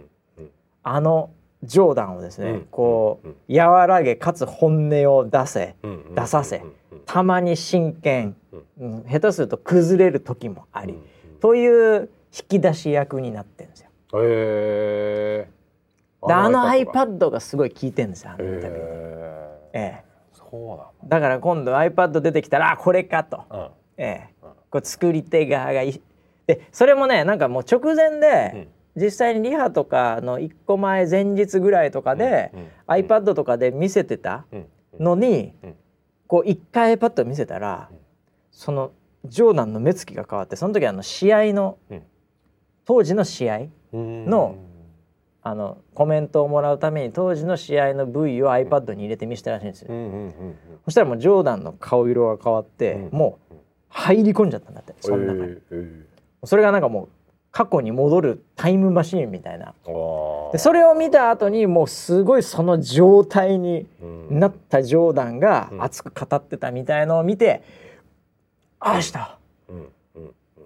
[0.82, 1.30] あの
[1.64, 5.76] ジョーダンをですねこう和らげかつ本音を出せ
[6.16, 6.64] 出させ
[7.06, 8.36] たまに真剣
[9.08, 10.98] 下手すると崩れる時もあり
[11.40, 13.90] という引き出し役になってるんですよ。
[16.30, 18.82] あの iPad がすごい効いてるんですよあのインタビュー。
[19.74, 20.04] ええ。
[20.34, 21.20] そうだ。
[21.20, 24.36] から今度 iPad 出てきたらあこれかと、うん、ええ。
[24.70, 26.02] こう作り手側がい
[26.48, 32.60] でそれもねなんかもう直前で、うん、実際にリハとかの1個前前日ぐらいとかで、うん。
[32.60, 34.46] うん、iPad とかで見せてた
[35.00, 35.54] のに、
[36.28, 37.90] こう1回 iPad 見せたら、
[38.52, 38.92] その
[39.26, 41.78] ジョーダンの目つきが変わってその時あの試合の、
[42.86, 43.60] 当時の試合
[43.94, 44.56] の、
[45.48, 49.90] あのコメントをもらうために当時の試合の V を iPad に入れて見せたらしいんですよ。
[50.86, 53.56] そしたらもうジョーダンの顔色が変わって、もう
[53.90, 55.58] 入り込んじゃったんだってその中に、
[56.46, 57.10] それがなんかもう
[57.52, 59.76] 過去に戻るタイムマシーンみたいな。
[60.52, 63.86] でそれを見た後にもうすごいその状態に
[64.32, 67.62] なったジョーダンが熱く語ってたみたいのを見て
[68.82, 69.38] 「ああした、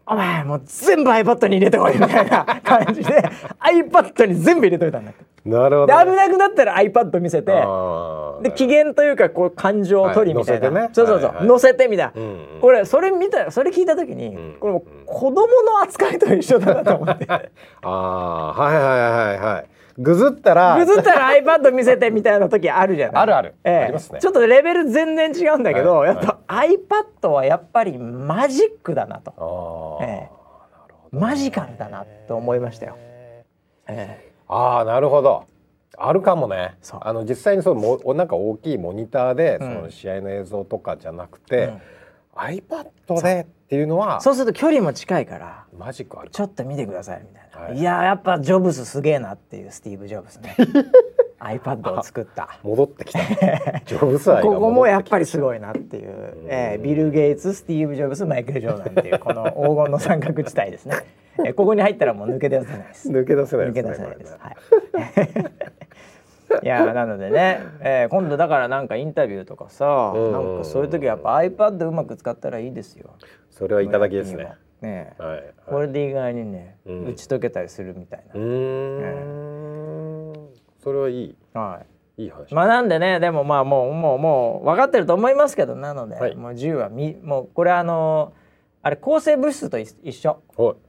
[0.10, 3.24] お前もう全部 iPad に入れてこい」みたいな感じで
[3.60, 5.30] iPad に全部入れといたんだって。
[5.46, 7.54] なるほど、ね、危なくなったら iPad 見せて
[8.44, 12.06] で機嫌というかこう感情を取りみたいな、はいね、そうそうそう、はいはい、乗せてみたい。
[12.08, 12.24] な、うん
[12.56, 15.34] うん、これそれ見たそれ聞いた時に、うん、これ子供
[15.64, 17.26] の扱いと一緒だなと思って。
[17.30, 19.66] ああはいはいはいはい
[20.00, 23.24] ぐずったらぐずったら iPad 見せてみたいな時あるじゃない？
[23.24, 23.94] あるある、ええ。
[23.94, 30.30] ね、ちょっとレベル全然違うんだけど、はい、やっぱ iPad はやっぱりマジックだなと、ええ、
[31.12, 32.98] マジカルだなと思いましたよ、
[33.88, 34.32] ええ。
[34.48, 35.46] ああなるほど。
[36.02, 36.78] あるかもね。
[37.02, 41.82] あの実際にそのもなんか大きいモニターで、その試合の映像とかじゃなくて、うん、
[42.42, 44.34] iPad でっていうのはそう。
[44.34, 50.56] すると距離も近いからマジックあるちょっと見てくださいみたいな、はい、いややっぱジョブスすげえなっていうスティーブ・ジョブスね。
[51.40, 52.60] iPad を作った。
[52.64, 53.20] 戻ってきた。
[53.86, 60.96] ジョブス愛ここもやっぱりすごいなっていう、えー、ビル・ゲイツスティーブ・ジョブスマイケル・ジョーダンっていうこの黄金の三角地帯ですね。
[61.46, 63.10] えここに入ったらもう抜け出せないです。
[63.10, 64.38] 抜け出せないです、ね、抜け出せないです。
[64.40, 64.58] はい。
[66.64, 73.12] いやなのでね、えー、今度だからなんかインタビューとかさ、なんかそういう時はやっぱ iPad うまく使ったらいいですよ。
[73.52, 74.54] それはいただきですね。
[74.82, 78.40] ね、はい、これで意外にね、うん、打ち解けたりするみたいな。
[78.40, 78.44] うん、
[80.82, 81.36] それはいい。
[81.54, 81.82] は
[82.18, 82.24] い。
[82.24, 82.54] いい話。
[82.54, 88.34] まあなんでね、でもまあもうもうもう分かってると思いますけど、なので、はい、もう銃はみもうこれあの
[88.82, 90.42] あれ抗生物質と一緒。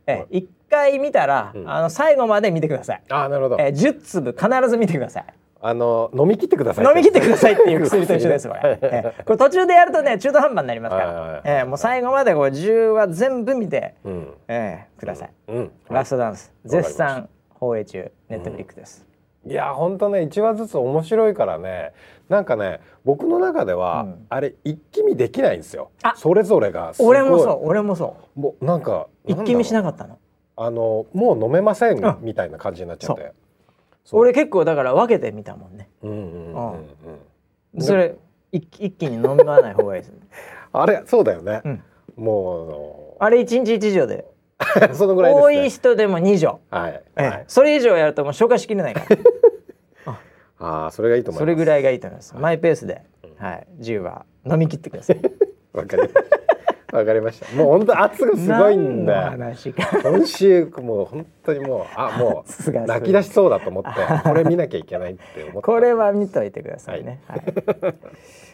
[0.06, 3.02] え一回見たら、うん、あの最後まで見てください。
[3.08, 3.56] あなるほど。
[3.60, 5.24] え十粒必ず見てください。
[5.62, 6.86] あの飲み切ってください。
[6.86, 8.78] 飲み切ってくださいっていう薬と一緒ですこれ。
[8.82, 11.42] えこれ途中でやるとね中途半端になりますから。
[11.44, 15.30] えもう最後までこう十は全部見て、うん、えください。
[15.48, 16.52] うん、ラストダンス。
[16.64, 19.06] 絶賛放映中ネットフリックです。
[19.46, 21.92] いや本当ね一話ずつ面白いからね
[22.28, 25.90] なんかね僕の中では、うん、あれ一気見できないんですよ。
[26.16, 26.92] それぞれが。
[26.98, 28.40] 俺もそう俺もそう。
[28.40, 30.18] もうなんか一気見しなかったの？
[30.56, 33.32] あのもう飲めませんみたいな感じになっちゃって
[34.12, 35.88] 俺結構だから分けてみたもんね。
[36.02, 36.72] うんうんうん
[37.74, 38.16] うんそれ
[38.52, 40.18] 一一気に飲まない方がいいです、ね、
[40.72, 41.82] あれそうだよね、うん、
[42.16, 44.26] もうあれ一日一錠で。
[44.92, 49.00] そのぐらい、ね、多い人でも2錠、はい、ええ、それ以上やるともう消化しきれないか
[50.04, 50.14] ら。
[50.58, 51.40] ああそれがいいと思います。
[51.40, 52.36] それぐらいがいいと思います。
[52.36, 53.00] マイペースで、
[53.38, 53.66] はい。
[53.80, 55.20] 10は飲み切ってください。
[55.72, 56.02] わかり
[56.92, 57.54] わかりました。
[57.56, 63.90] もう本当圧がすごいんだ今週もう本当にもうあもう泣き出しそうだと思って
[64.28, 65.62] これ見なきゃいけないって思って。
[65.62, 67.20] これは見といてくださいね。
[67.26, 67.42] はい、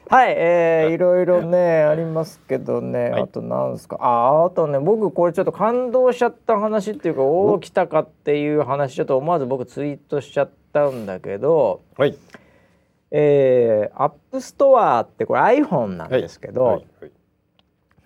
[0.09, 0.99] はい、えー、い。
[0.99, 3.97] ろいろねありますけどね、あとなんですか？
[4.01, 7.53] ああとね僕これちょっと感動しちゃった話っていうかお？
[7.55, 12.16] お来たかっていう話ちょっと思わず僕ツイートしちゃったんだけど、はい。
[13.12, 16.74] えー、 App Store ってこれ iPhone なんですけど、はい。
[16.74, 16.87] はい。
[17.03, 17.11] はい、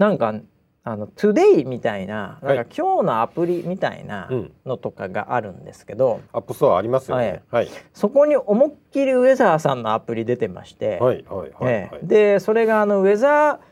[0.01, 0.35] なんか
[0.83, 4.31] あの Today みたいななんか今日のアプリみたいな
[4.65, 13.71] のとかがあるんですけど、 App Store ありますよね、はい、そこに思いっきりウェザーさんのアプリ出てまして、はいはいはい、えー、でそれがあのウェザー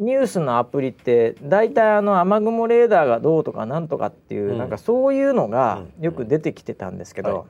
[0.00, 7.46] ニュースのアプリって大体あの雨雲レーダーがどうとかなんとかっていう、うん、なんかそういうのがよく出てきてたんですけど、うんはい、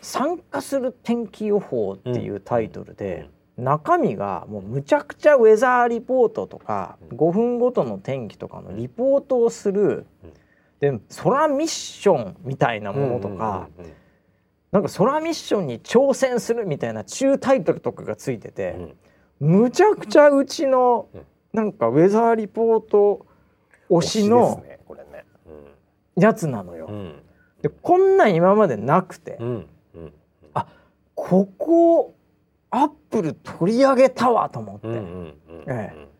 [0.00, 10.06] 参加する天気予報っていうタイトルで、中身がもうむちゃくちゃウェザーリポートとか5分ごとの天気とかのリポートをする
[10.80, 13.68] で空ミッションみたいなものとか
[14.72, 18.94] なんか空ミッションに挑戦するみたいな中タイトルとかがついてて
[19.38, 21.08] むちゃくちゃうちの
[21.52, 23.24] なんかウェザーリポート
[23.88, 24.64] 推しの
[26.16, 26.90] やつなのよ。
[27.62, 29.38] でこんなん今までなくて、
[30.54, 30.66] あ
[31.14, 32.13] ここ
[32.74, 36.14] アップル取り上げたわと思って。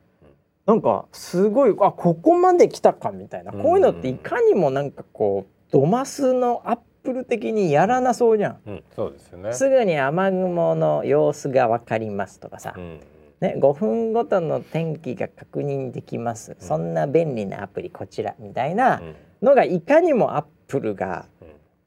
[0.66, 9.52] なんかすごいあここまで来たかみたいな、こういうのっていかにもなんかこうドマスのアップル的にやらなそうじゃん、うん、そうですよね。
[9.52, 13.00] すぐに雨雲の様子が分かりますとかさ、うん、
[13.40, 19.02] ね、5分ごとの天気が確認できます、うん、そんな便利なアプリこちらみたいな
[19.42, 21.26] のがいかにもアップルが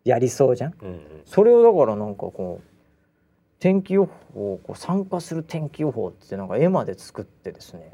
[0.03, 0.73] やりそうじゃん、
[1.25, 2.76] それをだからなんかこう
[3.59, 7.91] 天気予報こう参加する天気予報ってなんか絵まで作ってですね。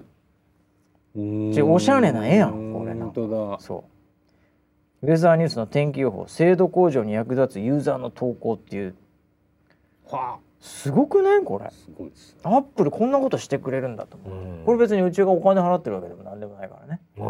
[1.62, 3.12] おしゃれな絵やんこれな
[3.60, 3.86] そ
[5.02, 5.08] う。
[5.08, 8.96] ウェザーニュースの天気予報精度向上に役立つユーザーの投稿っていう。
[10.10, 10.40] はあ。
[10.60, 11.70] すごくないこれ？
[11.72, 14.66] すごいです、アップルこんなことしてくれるんだと思う。
[14.66, 17.26] これ別にうちがお金払ってるわけでもなんでもないからね、うん、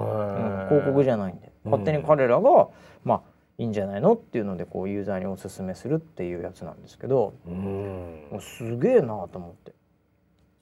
[0.70, 1.52] 広告じゃないんで。
[1.66, 2.68] 勝手に彼らが
[3.04, 3.22] まあ
[3.58, 8.39] いいんじゃないのっていうのでこうユーザーにおすすめするっていうやつなんですけどうん。
[8.39, 9.74] すげえなと思って。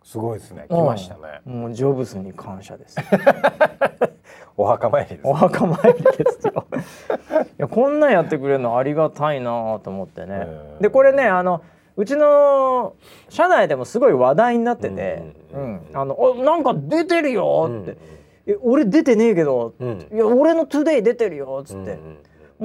[0.03, 0.65] すごいですね。
[0.67, 1.41] 来ましたね。
[1.45, 2.97] もうジョブズに感謝です。
[4.57, 6.65] お墓参りです、お墓参りですよ。
[6.73, 10.47] いやこんなんやってくれるのありがたいなと思ってね。
[10.81, 11.61] でこれねあの
[11.95, 12.95] うちの
[13.29, 15.23] 社内でもすごい話題になってて
[15.53, 17.97] 「うんあのなんか出てるよ」って
[18.47, 19.73] 「え俺出てねえけど」
[20.11, 21.99] いや俺の Today 出てるよ」っつって。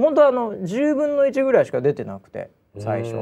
[0.01, 3.15] 本当あの10分の1ぐらいしか出てなくて最初。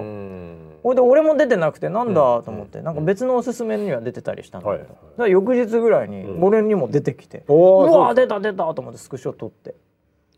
[0.82, 9.74] ほいで俺も出てなくてなんだと思って、なんか別のおすすめには出てたりしたんだけど、はい、翌日ぐらいに俺にも出てきて、うん、うわ出た出たと思ってスクショ撮って。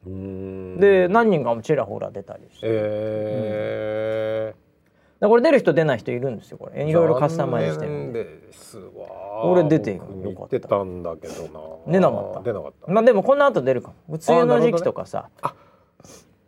[0.07, 2.61] で何人かもちらほら出たりして。
[2.63, 4.67] えー。
[5.29, 6.87] これ出る人出ない人いるんですよこれ。
[6.87, 8.27] いろいろカスタマイズしてるんで。
[9.43, 10.03] 俺出てよ。
[10.37, 11.43] かったたんだけど
[11.87, 11.93] な。
[11.93, 12.43] 出なかった。
[12.43, 12.93] 出なかった。
[12.93, 13.95] まあでもこの後出るかも。
[14.09, 15.31] 梅雨の時期とかさ。
[15.41, 15.55] あ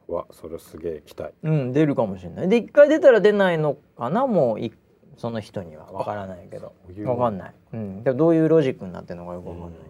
[0.09, 2.49] わそれすげえ期待うん出るかもしれない。
[2.49, 4.27] で一回出たら出ないのかな？
[4.27, 4.73] もうい
[5.17, 5.93] その人には。
[5.93, 6.73] わからないけど。
[7.05, 9.81] わかんない、うん、でどういうロジックになってるのかよくわかんない。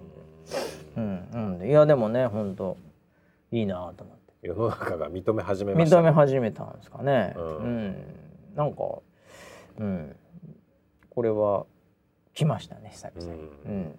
[0.96, 2.76] うん、うん、いやでもね本当
[3.52, 4.32] いいなと思って。
[4.42, 7.34] 世の中が認め始めました、ね、認め始めたんですかね。
[7.36, 7.96] うん、うん、
[8.56, 8.82] なんか
[9.78, 10.16] うん。
[11.10, 11.66] これは
[12.34, 13.98] 来ましたね久々に、うん、うん、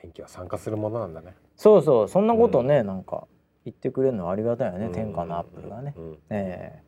[0.00, 1.34] 天気は参加するものなんだね。
[1.56, 2.08] そうそう。
[2.08, 3.26] そんなことね、うん、なんか
[3.64, 5.94] 言ってくれるのはありがたいよね、天下のアップルがね。
[5.96, 6.18] うん。
[6.30, 6.82] え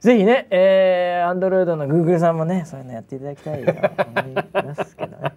[0.00, 3.80] ー、ぜひね、えー、アンドロイドのグーグルさんもね、そういうのやっていただきたいと思
[4.28, 5.32] いますけどね。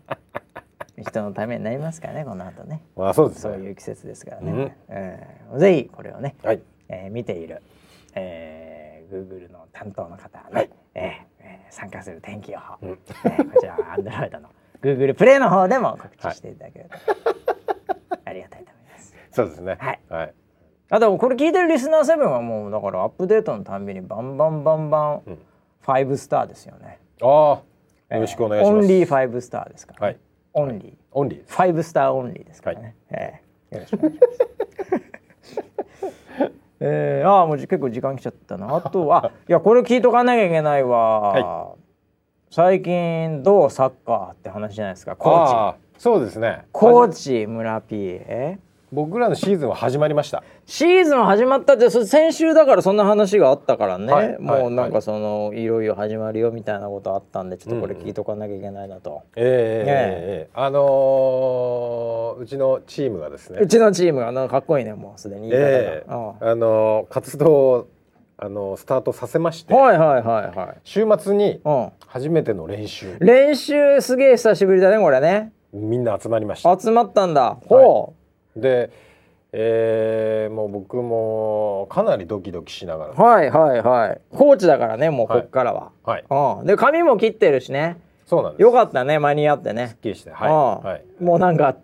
[0.97, 2.81] 人のためになりますからね、この後ね。
[2.97, 4.51] あ、そうです、ね、そういう季節ですからね。
[4.51, 7.61] うん、えー、ぜひこれをね、はい、えー、見ている、
[8.15, 11.03] えー、グーグルの担当の方はね、はい、えー、
[11.41, 14.49] えー、参加する天気予報、うん、えー、こちらはアンドロイドの
[14.81, 17.34] グーグルプレイの方でも告知していただけると、はい、
[19.35, 19.77] そうですね。
[19.79, 19.99] はい。
[20.09, 20.33] はい。
[20.89, 25.37] あとこれ聞いてるリスナーセブンはもうだからアップデートのたんびにバンバンバンバン
[25.81, 26.99] five star ですよね。
[27.21, 27.59] あ
[28.09, 28.77] あ、よろしくお願いします。
[28.77, 30.17] Only five star ですから、はい。
[30.53, 30.85] Only.
[30.85, 31.35] Only.
[31.35, 32.95] Five star only ですからね。
[33.11, 34.55] はい、えー、よろしくお願いします。
[36.79, 38.75] えー、ああもう結構時間来ちゃったな。
[38.75, 41.19] あとは いやこれ聞いとかなきゃいけないわ。
[41.19, 45.15] はい、最近どうサッカーって話じゃないですか。
[45.15, 45.79] コーチ。
[45.97, 46.65] そうですね。
[46.71, 48.59] コーチ村 P え
[48.95, 50.41] 僕らのシーズンは始まりました。
[50.65, 63.59] シーズン始まったって先週だからそんな話があったからね、はい、もうなんかその、い、ろいろ始まるよみたいなことあったんでちょっとこれ聞いとかなきゃいけないなと、うん、えー、えー、えー、あのー、うちのチームがですね。
[63.59, 67.87] うちのチームがなんかかっこいいねもうすでにえー、あのー、活動
[68.37, 71.61] あのスタートさせまして、はいはいはいはい、週末に
[72.07, 75.51] 初めての練習、うん、練習すげえ久しぶりだねこれね。
[75.73, 76.79] みんな集まりました。
[76.79, 77.57] 集まったんだ。
[77.67, 78.24] ほう、はい
[78.55, 78.91] で、
[79.51, 84.21] えー、もう僕もかなりドキドキしながらはいはいはい。
[84.35, 87.97] コーチだからねもうこっからは、はい、はい、うん、で髪も切ってるしね。
[88.25, 88.61] そうなんです。
[88.61, 89.87] よかったね間に合ってね。
[89.87, 91.77] すっきりしてはい、はい、もうなんか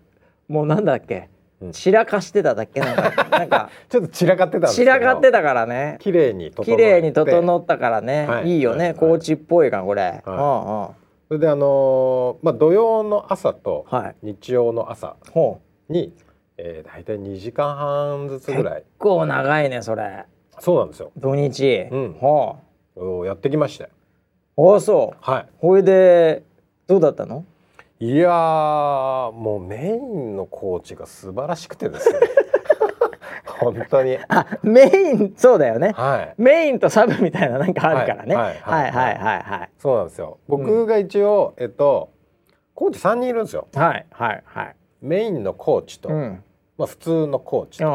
[0.48, 1.30] もうなんだっけ？
[1.70, 2.80] 散らかしてただっけ？
[2.80, 3.70] なんか なんか。
[3.88, 5.96] ちょっと散らかってた散らかってたからね。
[6.00, 10.88] 綺麗に綺麗に整ったからね、はい、いいよね、はい、コーチっぽいかこれ、はい、うんうん。
[11.28, 13.86] それであのー、まあ土曜の朝と
[14.22, 15.16] 日曜の朝
[15.88, 16.12] に、はい、
[16.58, 18.74] えー、大体2時間半ずつぐらい。
[18.82, 20.24] 結構長いねそれ。
[20.58, 21.12] そうなんですよ。
[21.16, 22.56] 土日、うん、は
[22.96, 23.26] あ。
[23.26, 25.16] やってきましたああそう。
[25.20, 25.46] はい。
[25.58, 26.42] ほいで
[26.86, 27.44] どうだったの？
[28.00, 32.18] いやもうメインのコーチが素晴らしくてですね。
[33.46, 34.18] 本当に。
[34.28, 38.90] あメインそうだよね、はい、メインとサブみたいななんかあるからね、はい、はい。
[38.90, 39.18] はい。
[39.18, 40.38] はいはいそうなんですよ。
[40.48, 42.10] 僕が一応、うん、えっと
[42.74, 43.68] コーチ3人いるんですよ。
[43.74, 46.42] はいはいはいメインのコーチと、うん、
[46.78, 47.90] まあ普通のコーチと、う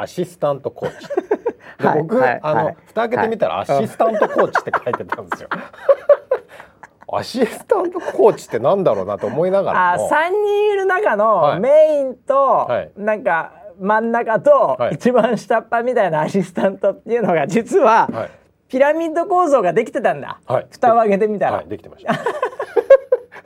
[0.00, 1.08] ん、アシスタントコーチ
[1.82, 5.48] で僕、はい、あの、蓋開けてみたら、アシスタントコーチって書いてたんですよ。
[7.12, 18.08] アシスタントコーチってなんだろうなと思いながらあ3人いる中のメインと、なんか真ん中と一番下っ端みたいなアシスタントっていうのが実は、
[18.68, 22.14] ピラミッド構造ができてたんだ、はい、蓋を開けてみたら、はい、できてました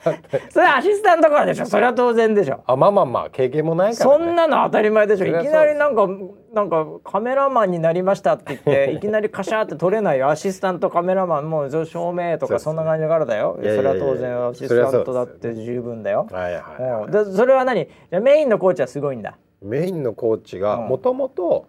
[0.51, 1.67] それアシスタントからでしょ。
[1.67, 2.61] それは当然でしょ。
[2.67, 5.27] あまあまあまあ経験もないから、ね、そんなの当たり前でしょ。
[5.27, 6.09] いきなりなんか
[6.55, 10.29] なんかカメラマンになりましたって言って いきなりカシャって撮れないよ。
[10.31, 13.59] アシスタントカメラマンもう照明とかそんな感じからだよ。
[13.61, 16.27] それは当然アシスタントだって十分だよ。
[16.31, 17.89] はいはい、はい、でそれは何？
[18.23, 19.37] メインのコーチはすごいんだ。
[19.63, 21.67] メインのコーチがもともと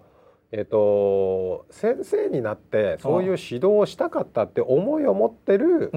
[0.53, 5.91] えっと、先生になってそういう指導をしたかったって思いを持ってる、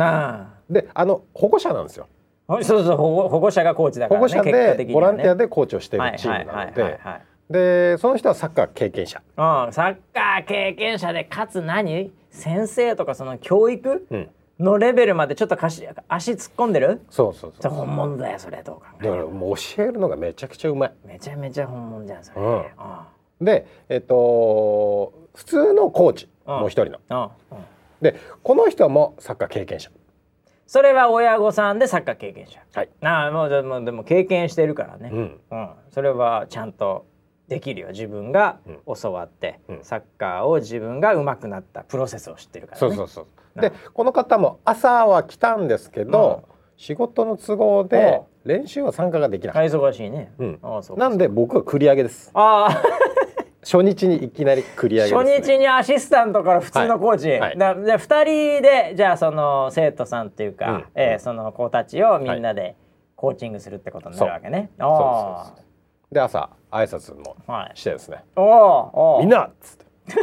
[0.70, 2.06] であの保護者なんですよ。
[2.48, 7.00] そうそう保護者がコーチだから、ね、保護者で、ね、ボランティアでコーチをしているチームなので
[7.50, 12.12] でその人はサッカー経験者、うん、サッカー経験者でかつ何？
[12.30, 14.30] 先生とかその教育、うん。
[14.60, 17.00] のレベルまでちょっとかし足突っ込んでる？
[17.10, 17.72] そうそうそう。
[17.72, 20.92] 本物だよそれどう考えだからもう教えるのがめちゃくちゃうまい。
[21.04, 27.32] めちゃめちゃ本物じゃんそれ、うん、でえっと普通のコーチ、もう一人の、
[28.00, 28.14] で
[28.44, 29.90] この人もサッカー経験者
[30.66, 32.60] それは親御さんでサッカー経験者。
[32.74, 32.88] はい。
[33.00, 35.10] なあもうでもでも経験してるからね。
[35.12, 35.40] うん。
[35.50, 37.06] うん、それはちゃんと
[37.48, 37.88] できるよ。
[37.88, 38.58] 自分が
[39.02, 49.76] 教わって、うん、サッカーを自分が上手くなったプロセスを知ってるから、ね、そうそうそうでこの方も朝は来たんですけど、うん、仕事の都合で練習は参加ができなかった。
[49.76, 50.60] 忙しいね、うん、
[50.96, 52.30] なんで僕は繰り上げです。
[52.34, 52.82] ああ
[53.64, 57.40] 初日にいきなり繰り上げ、ね、初日にアシスタントから普通のコーチ、はい。
[57.40, 62.76] はい、だじゃあ2人でじゃあその生徒さんっていうか、うん、えー、その子たちをみんなで
[63.16, 64.70] コーチングするってことになるわけね。
[64.78, 65.52] は
[66.10, 67.36] い、で朝挨拶も
[67.74, 69.84] してですね「おおみんな!」っつって。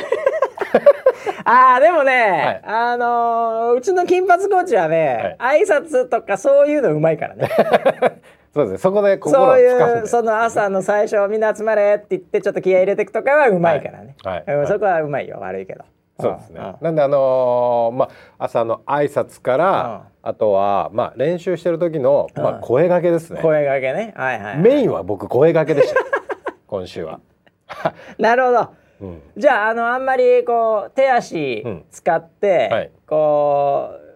[1.44, 7.50] ああでもね、はい、あのー、うちの金髪コーチはね、はい、挨拶とかそういうのうまいからね。
[8.54, 8.72] そうです。
[8.74, 14.56] ねそこで心をそういうその朝の最初みんな集まれって言ってちょっと気合い入れていくとかはうまいからね、はい。
[14.56, 15.40] はい、そこはうまいよ。
[15.40, 15.84] 悪いけど。
[16.20, 18.06] そうですね、なんであのー、ま
[18.38, 23.42] あ朝の挨拶から、あとはまあ練習してる時の、まあ、声掛けですね。
[23.42, 24.14] 声掛けね。
[24.16, 26.00] はいはい、はい、メインは僕声掛けでした。
[26.68, 27.20] 今週は。
[28.20, 28.70] なるほど、
[29.02, 34.11] うん、じゃああのあんまりこう手足使って、うんはい、こう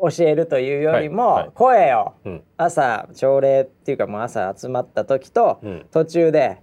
[0.00, 2.14] 教えるというよりも、声を
[2.56, 6.58] 朝朝礼っていうかもう朝集まった時と途中で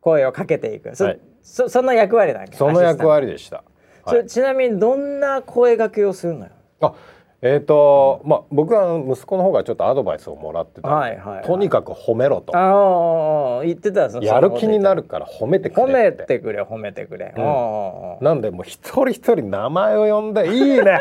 [0.00, 3.64] 声をかけていく、そそその役割だけその役割でした、
[4.06, 6.50] それちなみにどんな声掛けをするのよ
[6.80, 6.94] あ
[7.42, 21.00] えーとまあ、僕は息子の方がちょっとアドバイスをもらってたはいはいはい、とにかく褒めろとああ言ってたやる気になるから褒めてくれ褒めてくれ褒めてくれ、うん、なんでもう一人一人名前を呼んで「いいね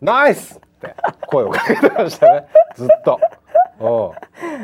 [0.00, 0.94] ナイスって
[1.26, 2.46] 声をかけてましたね。
[2.74, 3.20] ずっと。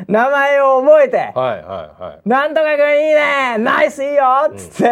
[0.08, 1.54] 名前を覚えて「はいは
[1.98, 3.56] いはい、なんとかくんいいね。
[3.58, 4.90] ナイスいいよ」っつって、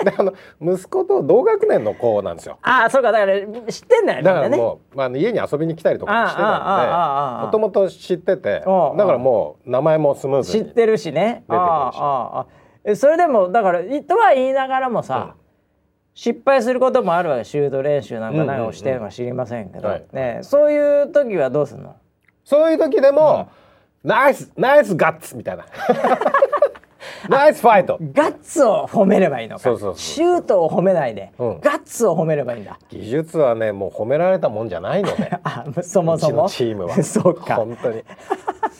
[0.00, 2.58] うん、であの息子と同学年の子なんですよ。
[2.60, 11.44] ああそうかだから知ってんだよねだからもう、まあ、家に遊びに来たりとかしてたんでもともと知っててだからもう名前もスムーズに知ってるしね。
[11.48, 15.43] 出てくるしそれでもだからとは言いながらもさ、うん
[16.14, 21.96] 失敗することもあるわけシュート練習なんか何をしてるか知りませんけど、ね、そういう時はどうするの？
[22.44, 23.48] そういう時でも、
[24.04, 25.66] うん、ナイスナイスガッツみたいな。
[27.28, 27.98] ナイスファイト。
[28.12, 29.62] ガッツを褒めればいいのか。
[29.62, 32.78] そうそうシュートを褒めないで、うん、ガッツを褒めればいいんだ。
[32.90, 36.48] 技術はねもう褒められたもんじゃないので あそもそも。
[36.48, 36.94] チームは。
[37.02, 37.56] そうか。
[37.56, 38.04] 本当に。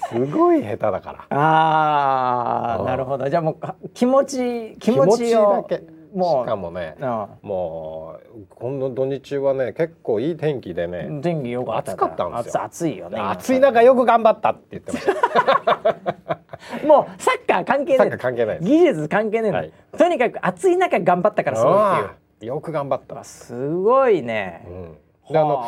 [0.09, 1.39] すごい下手だから。
[1.39, 3.29] ああなるほど。
[3.29, 5.65] じゃあもう気持ち気持ちを。
[5.69, 5.83] だけ
[6.15, 6.97] もうしかもね
[7.43, 12.63] もう今度土日はね結構いい天気でね天気よかった暑かったんですよ。
[12.63, 13.19] 暑いよね。
[13.21, 15.15] 暑い中よく頑張ったって言ってました。
[16.87, 21.73] もうサッカー関係ない関係ない技術関係ない、はい、とにかく暑い中頑張ったからそう
[22.07, 23.23] っていうよく頑張った。
[23.25, 24.65] すごいね、
[25.29, 25.65] うん、であの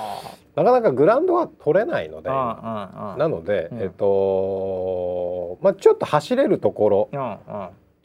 [0.55, 7.09] なかなかグラウンドは取れないので、なので、えっとまあちょっと走れるところ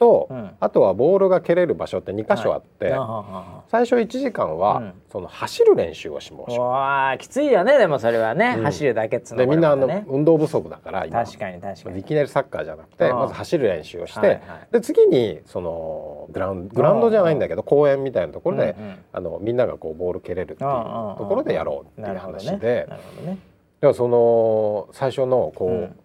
[0.02, 6.66] と、うん、あとはボールが蹴れる場所って2箇所あって、はい、最初1時間は、うん、その走る練習をしましょう。
[6.66, 11.24] わきついよねでもそれはね、うん、走るだけっつうの、ね、でみんなあの運動不足だから今。
[11.24, 12.00] 確かに確かに。
[12.00, 14.40] いきなりサッカーじゃなくてまず走る練習をして、はいはい、
[14.72, 22.86] で次にそのグラウングラウンドじゃないんだけど公園みたいなところで、うんうん、あのみんながこうボール蹴れるっていうところでやろうっていう話で。
[22.88, 23.38] なるほどね。
[23.80, 25.96] ではその最初のこう、うん、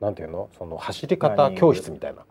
[0.00, 0.48] なんていうの？
[0.58, 2.24] その走り方教室みたいな。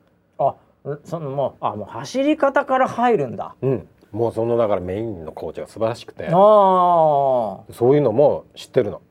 [0.86, 3.56] あそのもうあもう走り方から入るんだ。
[3.62, 3.88] うん。
[4.12, 9.02] もうそのだからメインのコーチが素晴らしくて、あそういうのも知ってるの。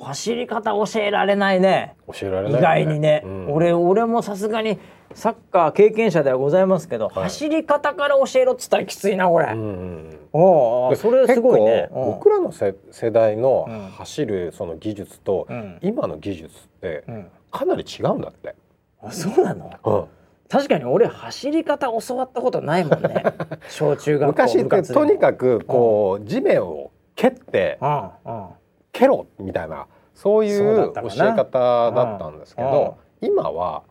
[0.00, 1.94] 走り方教えられないね。
[2.12, 3.22] 教えられない、ね、意外にね。
[3.24, 4.78] うん、俺俺もさすがに
[5.14, 9.52] サッカー経験者ではございますけど、はい、走り方から教えろっつったらきついなこれ。
[9.52, 11.88] うんうん、おそれすごいね。
[11.92, 15.46] 僕らの世世代の走るその技術と、
[15.82, 17.04] 今の技術って
[17.52, 18.56] かなり違うんだって。
[19.00, 19.70] あそうなの？
[19.84, 20.04] うん
[20.52, 23.24] 確かに俺走り方教わったことないもんね。
[23.70, 28.10] 小中学校昔ってとにかくこう、うん、地面を蹴って、うん。
[28.26, 28.48] うん、
[28.92, 33.84] 蹴ろみたいなそういう教え方だったんですけど、今は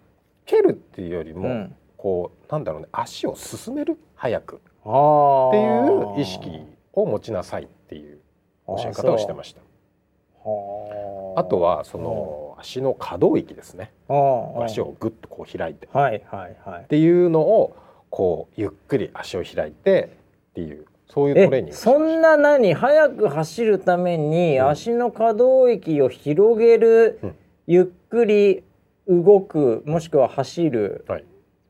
[0.45, 4.57] 蹴るっていうよりも、うん、こうなんだろうね足を進める早く。
[4.57, 4.59] っ
[5.51, 8.19] ていう意識を持ちなさいっていう
[8.67, 9.61] 教え方をしてました。
[11.35, 13.91] あとはその足の可動域ですね。
[14.63, 17.75] 足をぐっとこう開いて、はいはいはい、っていうのを
[18.09, 20.11] こうゆっくり足を開いて
[20.51, 27.35] っていうそういうトレーニングそんな何速く走るために足の可動域を広げる、うん、
[27.67, 28.63] ゆっくり
[29.07, 31.25] 動くもしくは走る、はい、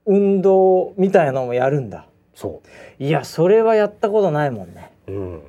[0.05, 2.07] 運動みたいなのもやるんだ。
[2.35, 2.61] そ
[2.99, 3.03] う。
[3.03, 5.41] いやそれはやったことないもんね、うん、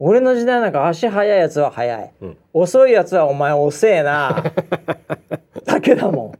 [0.00, 4.44] 俺の時代なんか足速いやつは速い、うん、遅いやつはお前遅えな。
[5.66, 6.32] だけだもん。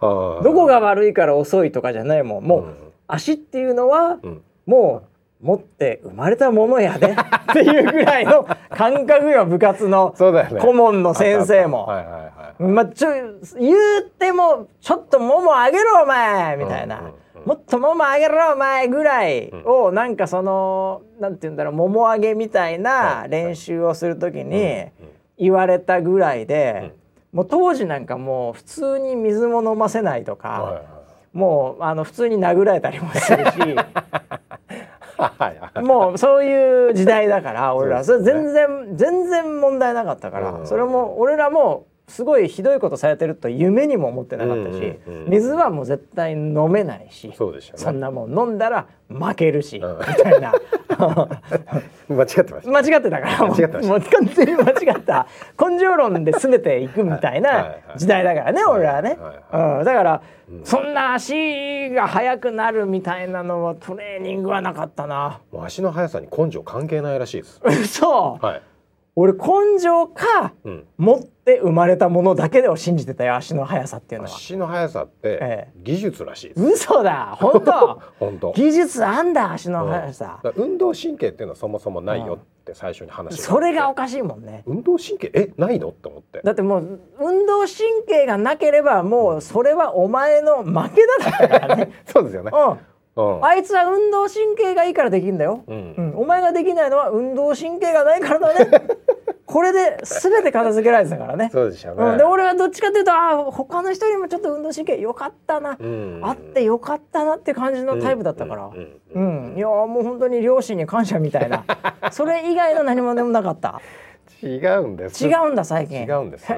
[0.00, 2.44] どこが悪いから遅いとかじゃないもん。
[2.44, 2.74] もう、うん、
[3.08, 5.02] 足っていうのは、うん、も
[5.42, 7.08] う持って生まれたものやで。
[7.50, 10.14] っていうぐらいの感覚よ部活の。
[10.16, 11.88] 顧問の先生も。
[12.58, 13.10] まあちょ
[13.58, 17.00] 言うてもちょっともも上げろお前みたいな。
[17.00, 17.12] うんうん
[17.46, 24.86] もっともも上げろお前ぐらいをなんかそのなんて言うんだろうもも上げみたいな練習をする時に
[25.38, 26.92] 言われたぐらいで
[27.32, 30.82] もう当時なんかもう普通に水も飲ませないとか
[31.32, 33.52] もうあの普通に殴られたりもするし。
[35.80, 38.04] もうそういう時代だから俺ら。
[38.04, 50.52] それ全然全然問題なかったからそれも俺らもすごいひどいことされてると夢にも思ってなかったし、うんうん、水はもう絶対飲めないしそうでしね、そんなもん飲んだら負けるし、うん、みたいな。
[52.08, 52.70] 間違ってました。
[52.70, 53.52] 間違ってたからも
[53.96, 55.26] う完全に間違った。
[55.60, 59.18] 根性論で全ていくみたいな時代だからね、俺らはね、
[59.52, 60.22] うん、だから、
[60.64, 65.40] そんな足が速くなるみたいなのはトレーニングはなかったな。
[65.60, 67.60] 足の速さに根性関係ないらしいです。
[67.88, 68.62] そう、はい。
[69.16, 70.52] 俺根性か、
[70.96, 74.34] 持って生まれたものだけでを信じてたよ足の速さっていうのは。
[74.34, 78.00] 足の速さって技術らしいです、ええ、嘘だ本当。
[78.18, 78.52] 本当。
[78.52, 84.64] 技術あんだ足の速さ、うん、運動神経っていうのはそもそもないよって最初に話それがおかしいもんね。
[84.66, 85.30] 運動神経？
[85.34, 85.88] えないの？
[85.88, 86.40] って思って。
[86.42, 87.68] だってもう運動神
[88.08, 91.92] 経がなければもうそれはお前の負けだったからね。
[92.06, 92.78] そうですよね、うん
[93.16, 98.88] あいつは運動神経がいいからできるんだよ、うん、うん、お前ができないのは運動神経がないからだね。
[99.46, 101.48] これで全て片付けられてたからね。
[101.52, 108.70] そうでしょうね、うん、で俺はどっちかっていうとあ他の人よりもちょっと運動神経良かったな、うん、あって良かったなって感じのタイプだったから。
[109.14, 109.54] うん。
[109.56, 111.64] いやもう本当に両親に感謝みたいな。
[112.10, 113.80] それ以外の何もでもなかった。
[114.42, 115.26] 違うんです。
[115.26, 116.02] 違うんだ最近。
[116.02, 116.52] 違うんです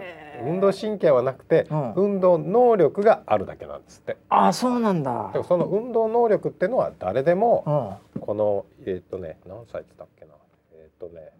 [0.44, 4.16] 運動神経はなくて、うん、運動能力があるだけなんですって。
[4.28, 5.30] あそうなんだ。
[5.32, 10.32] でもその運動能力っていうのは誰でも、うん、このえっ、ー、とね何歳って言ったっけな。
[10.74, 11.30] えっ、ー、とね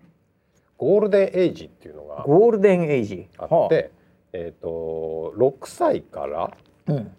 [0.76, 3.28] ゴールデンエイジっていうのがゴールデンエイジ。
[3.38, 3.70] あって、はあ、
[4.32, 6.50] えっ、ー、と6歳から、
[6.86, 7.12] うん、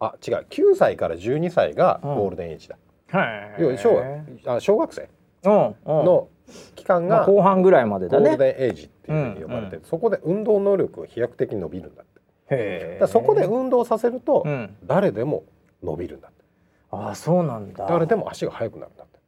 [0.00, 2.76] あ違う9歳から12歳がゴールデンエイジだ、
[3.12, 5.08] うん、要は小あ小学生
[5.44, 6.28] の
[6.74, 8.30] 期間が、まあ、後半ぐらいまでだね。
[8.30, 9.82] ゴールデンエイジっていうふうに呼ばれて、うん。
[9.82, 12.14] うん、そこで運動能力が飛躍的に伸びるんだって。
[12.50, 15.44] へそこで運動させると、うん、誰でも
[15.82, 16.44] 伸びるんだって。
[16.90, 17.86] ああそうなんだ。
[17.88, 19.18] 誰でも足が速くなるんだって。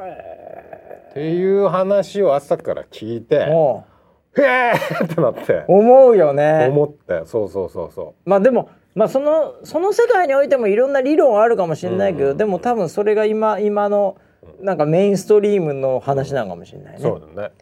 [0.00, 4.72] へっていう話を朝から聞いてへえ
[5.04, 5.64] ってなって。
[5.68, 6.68] 思うよね。
[6.70, 8.28] 思ってそうそうそうそう。
[8.28, 14.16] まあでもまあそのその世界においてもいろんな理論あるかもしれないけど、うんうん、でも多分それが今今の
[14.60, 16.98] なんかメインストリームの話なのかもしれないね。
[17.00, 17.52] そうだね。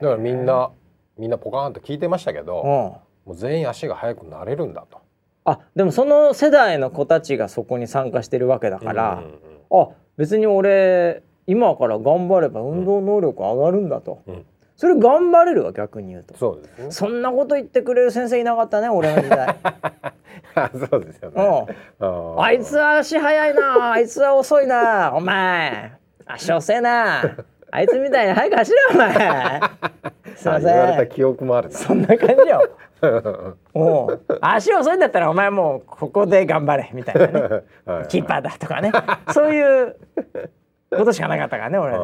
[0.00, 0.70] だからみんな
[1.18, 4.98] みんなポカーンと聞いてましたけど、うん、もう全員足が速くなれるんだと。
[5.44, 16.36] あでもその世代の子たちがそこに参加してるわけだから、うんうんうん、あ別に俺今から頑張れば運動能力上がるんだと、うん、それ頑張れるわ逆に言うと。
[16.36, 19.56] そうです、ね、そんなこと言ってくれる先生いなかったね俺の時代。
[20.90, 21.66] そうですよね、
[22.00, 25.92] うん、あいつは足速いなあいつは遅いなお前。
[26.26, 27.22] 足遅えな。
[27.70, 29.12] あいつみたいに早く走れお前。
[30.36, 30.62] すいません。
[30.62, 32.68] 言われた記憶もあるそんな感じよ。
[33.74, 34.38] もう。
[34.40, 37.62] 足遅いんだったらお前もうここで頑張れみたいなね。
[37.84, 38.92] はい、キーパーだとかね。
[39.32, 39.96] そういう
[40.90, 41.94] ことしかなかったからね俺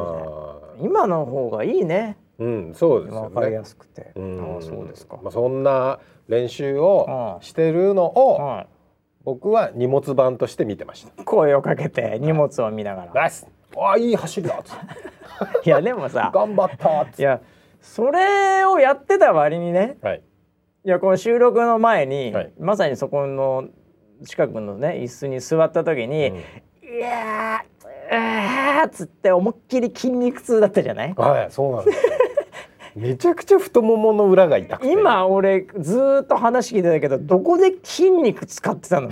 [0.81, 3.29] 今の方がいいねうんそうですよね。
[3.29, 4.13] 分かりやすくて。
[4.17, 4.57] うん。
[4.59, 8.67] あそうですか、まあ、そんな練習をしてるのを、はい、
[9.25, 11.25] 僕は荷物版として見てました。
[11.25, 13.31] 声をかけて荷物を見ながら「ナ
[13.91, 14.59] あいい走りだ」
[15.65, 17.41] いやでもさ頑張ったいや
[17.81, 20.23] それをやってた割にね、はい、
[20.85, 23.69] いやこの収録の前に、はい、まさにそこの
[24.25, 26.41] 近くのね椅子に座った時に「うん、い
[27.01, 31.15] やーっつって思いっきり筋肉痛だったじゃない？
[31.15, 32.10] はいそうなんです
[32.95, 34.93] めちゃくちゃ太ももの裏が痛くて。
[34.93, 39.11] 今俺ずっと話聞いてたけどどこで筋肉使ってたの？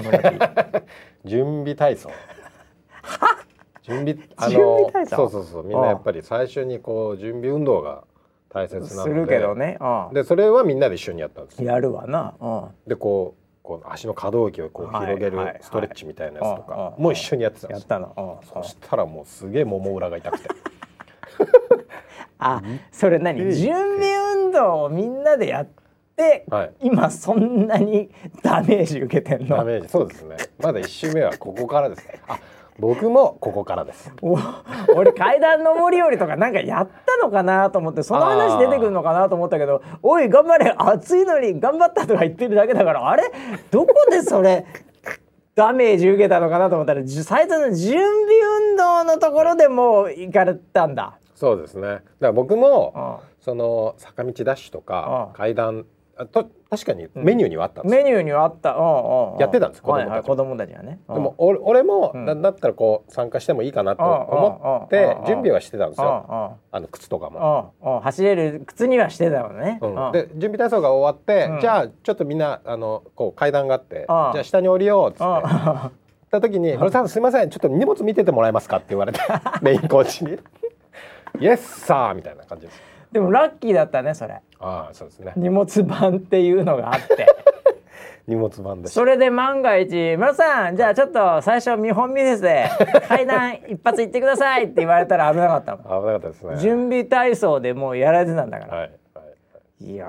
[1.25, 2.09] 準備体操。
[3.03, 3.45] は？
[3.83, 5.65] 準備あのそうそうそう。
[5.65, 8.05] みんなやっぱり最初にこう準備運動が
[8.51, 9.79] 大切なするけどね。
[10.13, 12.35] でそれはみんなで一緒にやったんですやるわな。
[12.87, 18.41] でこうこう足の可動域をこう広げるストレッチみたいなやつとかもう一緒にやってたんですよ。
[18.55, 20.49] そしたらもうすげえもも裏が痛くて
[22.39, 22.63] あ
[22.93, 23.55] それ何？
[23.55, 25.79] 準備運動をみんなでやって
[26.51, 28.11] はい、今そんなに
[28.43, 29.59] ダメージ受けてんの？
[29.59, 30.37] ダメージそうですね。
[30.59, 32.21] まだ一周目はここからですね。
[32.27, 32.41] あ
[32.81, 34.13] 僕もここからです。
[34.97, 43.31] 俺階段上り下りとかなんかやったのかなと思ってその話出てくるのかなと思ったけど「おい頑張れ暑いのに頑張った」とか言ってるだけだからあれ？
[43.71, 44.65] どこでそれ
[45.55, 48.05] ダメージ受けたのかなと思ったら最初の準備
[48.71, 51.18] 運動のところでもう行かれたんだ。
[51.39, 51.83] そうですね。
[51.83, 55.87] だから僕もその坂道ダッシュとか階段
[56.33, 58.71] と確かにメニューにはあったんです、メニューにはあった、
[59.41, 69.79] やってたんです子供たち,、はいはい、子供たちはね、でも俺俺も、だだったらこう参加してもいいかなと思って準備はしてたんですよ、あの靴とかも、走れる靴にはしてたのね、
[70.13, 76.09] で準備体操が終わって、じゃあちょっとみんなあのこう階段があって、じゃあ下に降りようっつって。
[76.29, 77.51] った時に「森さんすいません。
[77.51, 79.21] ちょっと荷物見ててもらえますか?」って言われて
[79.63, 80.39] メインコーチに
[81.41, 82.83] 「イエスさー」みたいな感じです。
[83.13, 84.41] でもラッキーだったねそれ。
[84.61, 85.33] ああそうですね。
[85.37, 87.27] 荷物版っていうのがあって。
[88.29, 92.69] 荷物版でそれで万が一「村さんじゃあちょっと最初見本見せて
[93.09, 96.57] 階段一発行ってください」って言われたら危なかったの危なかったですね。
[96.59, 99.23] 準備体操でもうやられてたんだから、はいは
[99.81, 100.07] い、いや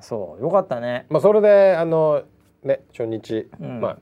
[0.00, 1.06] そうよかったね。
[1.08, 2.22] まあそれであの
[2.64, 3.98] ね初日、うん、まあ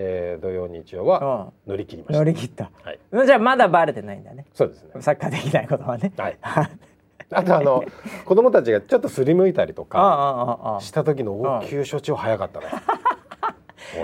[0.00, 4.46] えー、土曜日曜は乗り切りました、乗り切った、はい、じゃあまだバレてないんだね。
[4.54, 4.90] そうですね。
[5.00, 6.12] サッカーできないことはね。
[6.16, 6.38] はい。
[7.30, 7.84] あとあの
[8.24, 12.66] 子供たちがちょっとすりむいたりとかした時の応急処置は早かったね。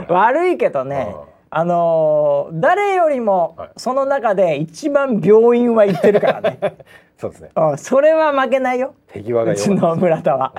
[0.09, 1.15] 悪いけどね、
[1.49, 6.59] あのー、誰よりもその中で一番病院は行ってるからね。
[7.17, 7.51] そうですね。
[7.77, 8.95] それは負けないよ。
[9.07, 10.53] 手際がうちの村田は。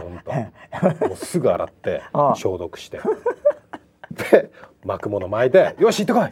[1.02, 2.02] もうすぐ洗って
[2.36, 3.02] 消毒して、
[4.16, 4.51] で
[4.84, 6.30] 巻くもの巻いてよし行ってこい。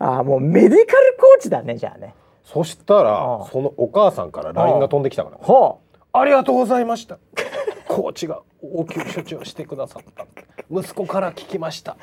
[0.00, 2.14] ああもうメディカルコーチだねじゃあね。
[2.44, 5.76] そしたらそのお母さんから LINE が飛んできたから、は
[6.12, 7.18] あ、ありがとうございました
[7.88, 10.26] コーチが応急処置をしてくださった。
[10.70, 11.96] 息子から聞きました。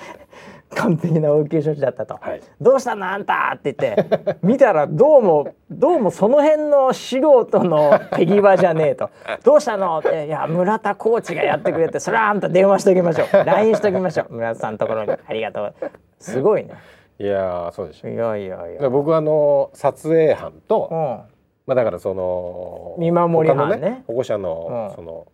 [0.72, 3.08] 完璧な応急処置だったと、はい、どうしたの？
[3.08, 3.54] あんた！
[3.56, 9.12] って言って見たらどうもどうもその辺の素人の手際じゃねえと。
[9.44, 10.00] どうしたの？
[10.00, 13.46] っていや村田コーチがやってくれてそれはあんた電話しときましょう。
[13.46, 14.34] LINE しときましょう。
[14.34, 15.12] 村田さんのところに。
[15.12, 15.76] ありがとう。
[16.20, 16.74] すごいね。
[17.20, 18.90] いやそうでしょいやいやいや。
[18.90, 25.28] 僕あの撮影班と、うん、まあだからその見守り班ね、ね、保護者の、うん、その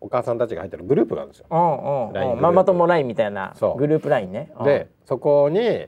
[0.00, 4.50] お母さんたちが入ってるグループがあるんですよ、うんうん、ママ友ラインみたいなグループラインね。
[4.64, 5.86] でそこに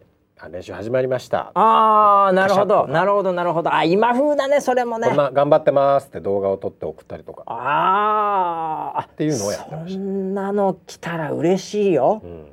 [0.50, 1.52] 練習始まりました。
[1.52, 2.86] ああなるほど。
[2.86, 3.74] なるほどなるほど。
[3.74, 5.08] あ今風だねそれもね。
[5.10, 7.42] 頑張ってますって動画を撮って送ったりとか。
[7.46, 9.92] ああっていうのをやってました。
[9.92, 12.46] そんなの来たら嬉しいよ、うん、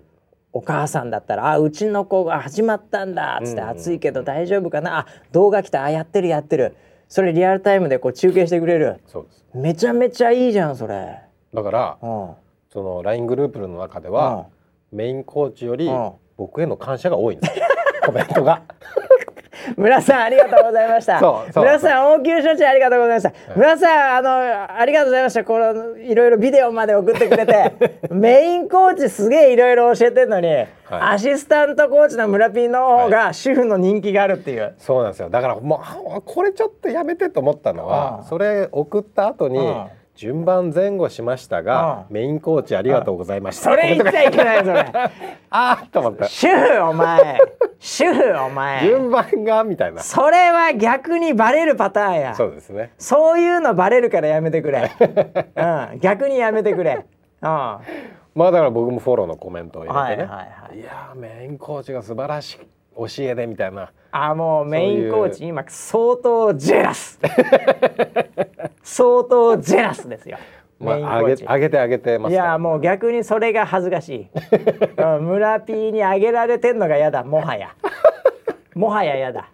[0.51, 4.99] お母さんだったら「あうちの子が始まったんだ」っつって「暑いけど大丈夫かな。
[4.99, 5.83] あ動画来た。
[5.85, 6.75] あやってるやってる」
[7.07, 8.99] それリアルタイムでこう中継してくれる。
[9.05, 9.45] そうです。
[9.53, 11.21] めちゃめちゃいいじゃんそれ
[11.57, 12.33] だから、うん、
[12.71, 14.45] その LINE グループの中では、
[14.91, 15.89] うん、メインコーチより
[16.37, 17.53] 僕への感謝が多いんです
[18.05, 18.61] コメントが。
[19.75, 21.19] 村さんありがとうございました。
[21.53, 25.43] 村さん応急処置ありがとうございました、はい、村さんあのありがとうございました。
[25.43, 27.73] このいろいろビデオまで送ってくれて。
[28.13, 35.29] メインコーチすげえいろいろ教えてんのに、はい、アシスタントコーチの村ピーの方が主婦の人気があるっていう、はい、そうなんですよ。
[35.29, 35.81] だからも
[36.17, 39.59] うこれちょっとやめてと思ったのはそれ送った後に、
[40.17, 43.65] 順番前後しましたが、メインコーチありがとうございました。
[43.65, 44.79] それ言っちゃいけないそれ。
[45.51, 46.27] ああと思った。
[46.27, 47.39] 主婦お前、
[47.79, 48.81] 主婦お前。
[48.81, 50.01] 順番がみたいな。
[50.01, 52.33] それは逆にバレるパターンや。
[52.33, 52.93] そうですね。
[52.97, 54.89] そういうのバレるからやめてくれ。
[55.93, 56.93] うん、逆にやめてくれ。
[56.95, 57.05] うん。
[57.39, 57.79] ま
[58.47, 60.27] あだから僕もフォローのコメントを入れてね。
[60.27, 62.76] はいはいはい、いやメインコーチが素晴らしい。
[62.97, 63.91] 教えでみたいな。
[64.11, 67.19] あもうメインコーチ今相当ジェラス。
[68.81, 70.37] 相当ジェラスですよ。
[70.79, 74.27] まあ、上げ上げて上げてます、いやもう逆にそれが恥ずかしい、
[75.01, 77.73] うん、村 P に上げられてんのが嫌だもはや
[78.77, 79.49] もはや嫌だ。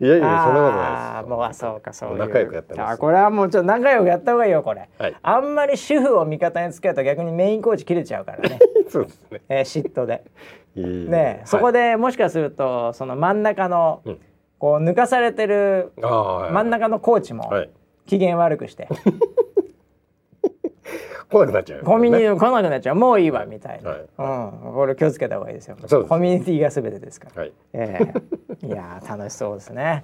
[0.00, 1.02] いやいやそんなことないです。
[1.18, 2.98] あもうあそうかそう仲良くやってます。
[2.98, 8.58] これはもうちょっと仲良くやった方がいいよこれ、はい、あんまり主婦を味方につけると逆にメインコーチ切れちゃうからね。
[8.88, 10.24] そうですね、えー、嫉妬で。
[10.74, 10.84] いい。
[10.84, 14.20] ね、ね、そこでもしかするとその真ん中の、うん、
[14.58, 17.50] こう抜かされてる真ん中のコーチも
[18.06, 18.88] 機嫌悪くして、
[21.30, 22.96] 来なくなっちゃう、コミュニティ来なくなっちゃう。
[22.96, 25.76] もういいわみたいな、はい、うん、これ気をつけた方がいいですよ。
[26.08, 30.02] コミュニティが全てですから、はい、えー、いや楽しそうですね。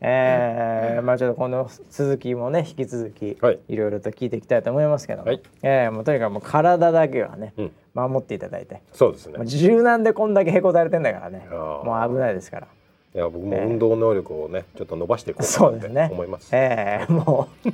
[0.00, 8.82] えー、まあちょっとこの続きもね引き続き、はい、いろいろと聞いていきたいと思いますけども、はい、えー、もうとにかくもう体だけはね、うん、守っていただいて。
[8.92, 9.44] そうですね。
[9.46, 11.46] 柔軟でこんだけへこたれてんだからね。
[11.50, 12.68] もう危ないですから。
[13.14, 16.54] いや僕も運動能力をね、えー、ちょっと伸ばしていこうと思います。
[16.54, 17.10] ええ。
[17.10, 17.68] ー、もう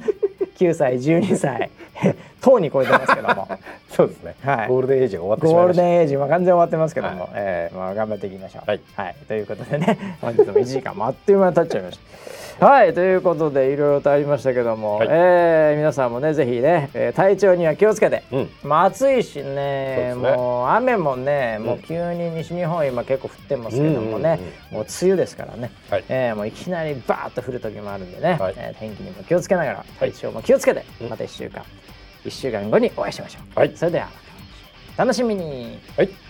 [0.56, 1.70] 9歳12歳
[2.40, 3.48] とうに超えてますけども。
[3.94, 24.38] そうですね、はい、ゴールデンエイジが終わってゴールデンエイジは完全終わってますけども、はい、えー、まあ、頑張っていきましょう、はい、はい、ということでね本日も1時間もあっという間に経っちゃいましたはいということでいろいろとありましたけども、はい、えー、皆さんもねぜひね、えー、体調には気をつけて、うん、まあ暑いしね、ね、もう雨もね、もう急に西日本今結構降ってますけどもね、
[24.70, 31.64] もう梅雨ですからね、はい、えー、もういきなりバーッと降る時もあるんでね、はい、えー、天気にも気をつけながら体調も気をつけて、また1週間
[32.24, 33.58] 1週間後にお会いしましょう。
[33.58, 34.08] はい、それでは
[34.96, 35.78] 楽しみに。
[35.96, 36.23] はい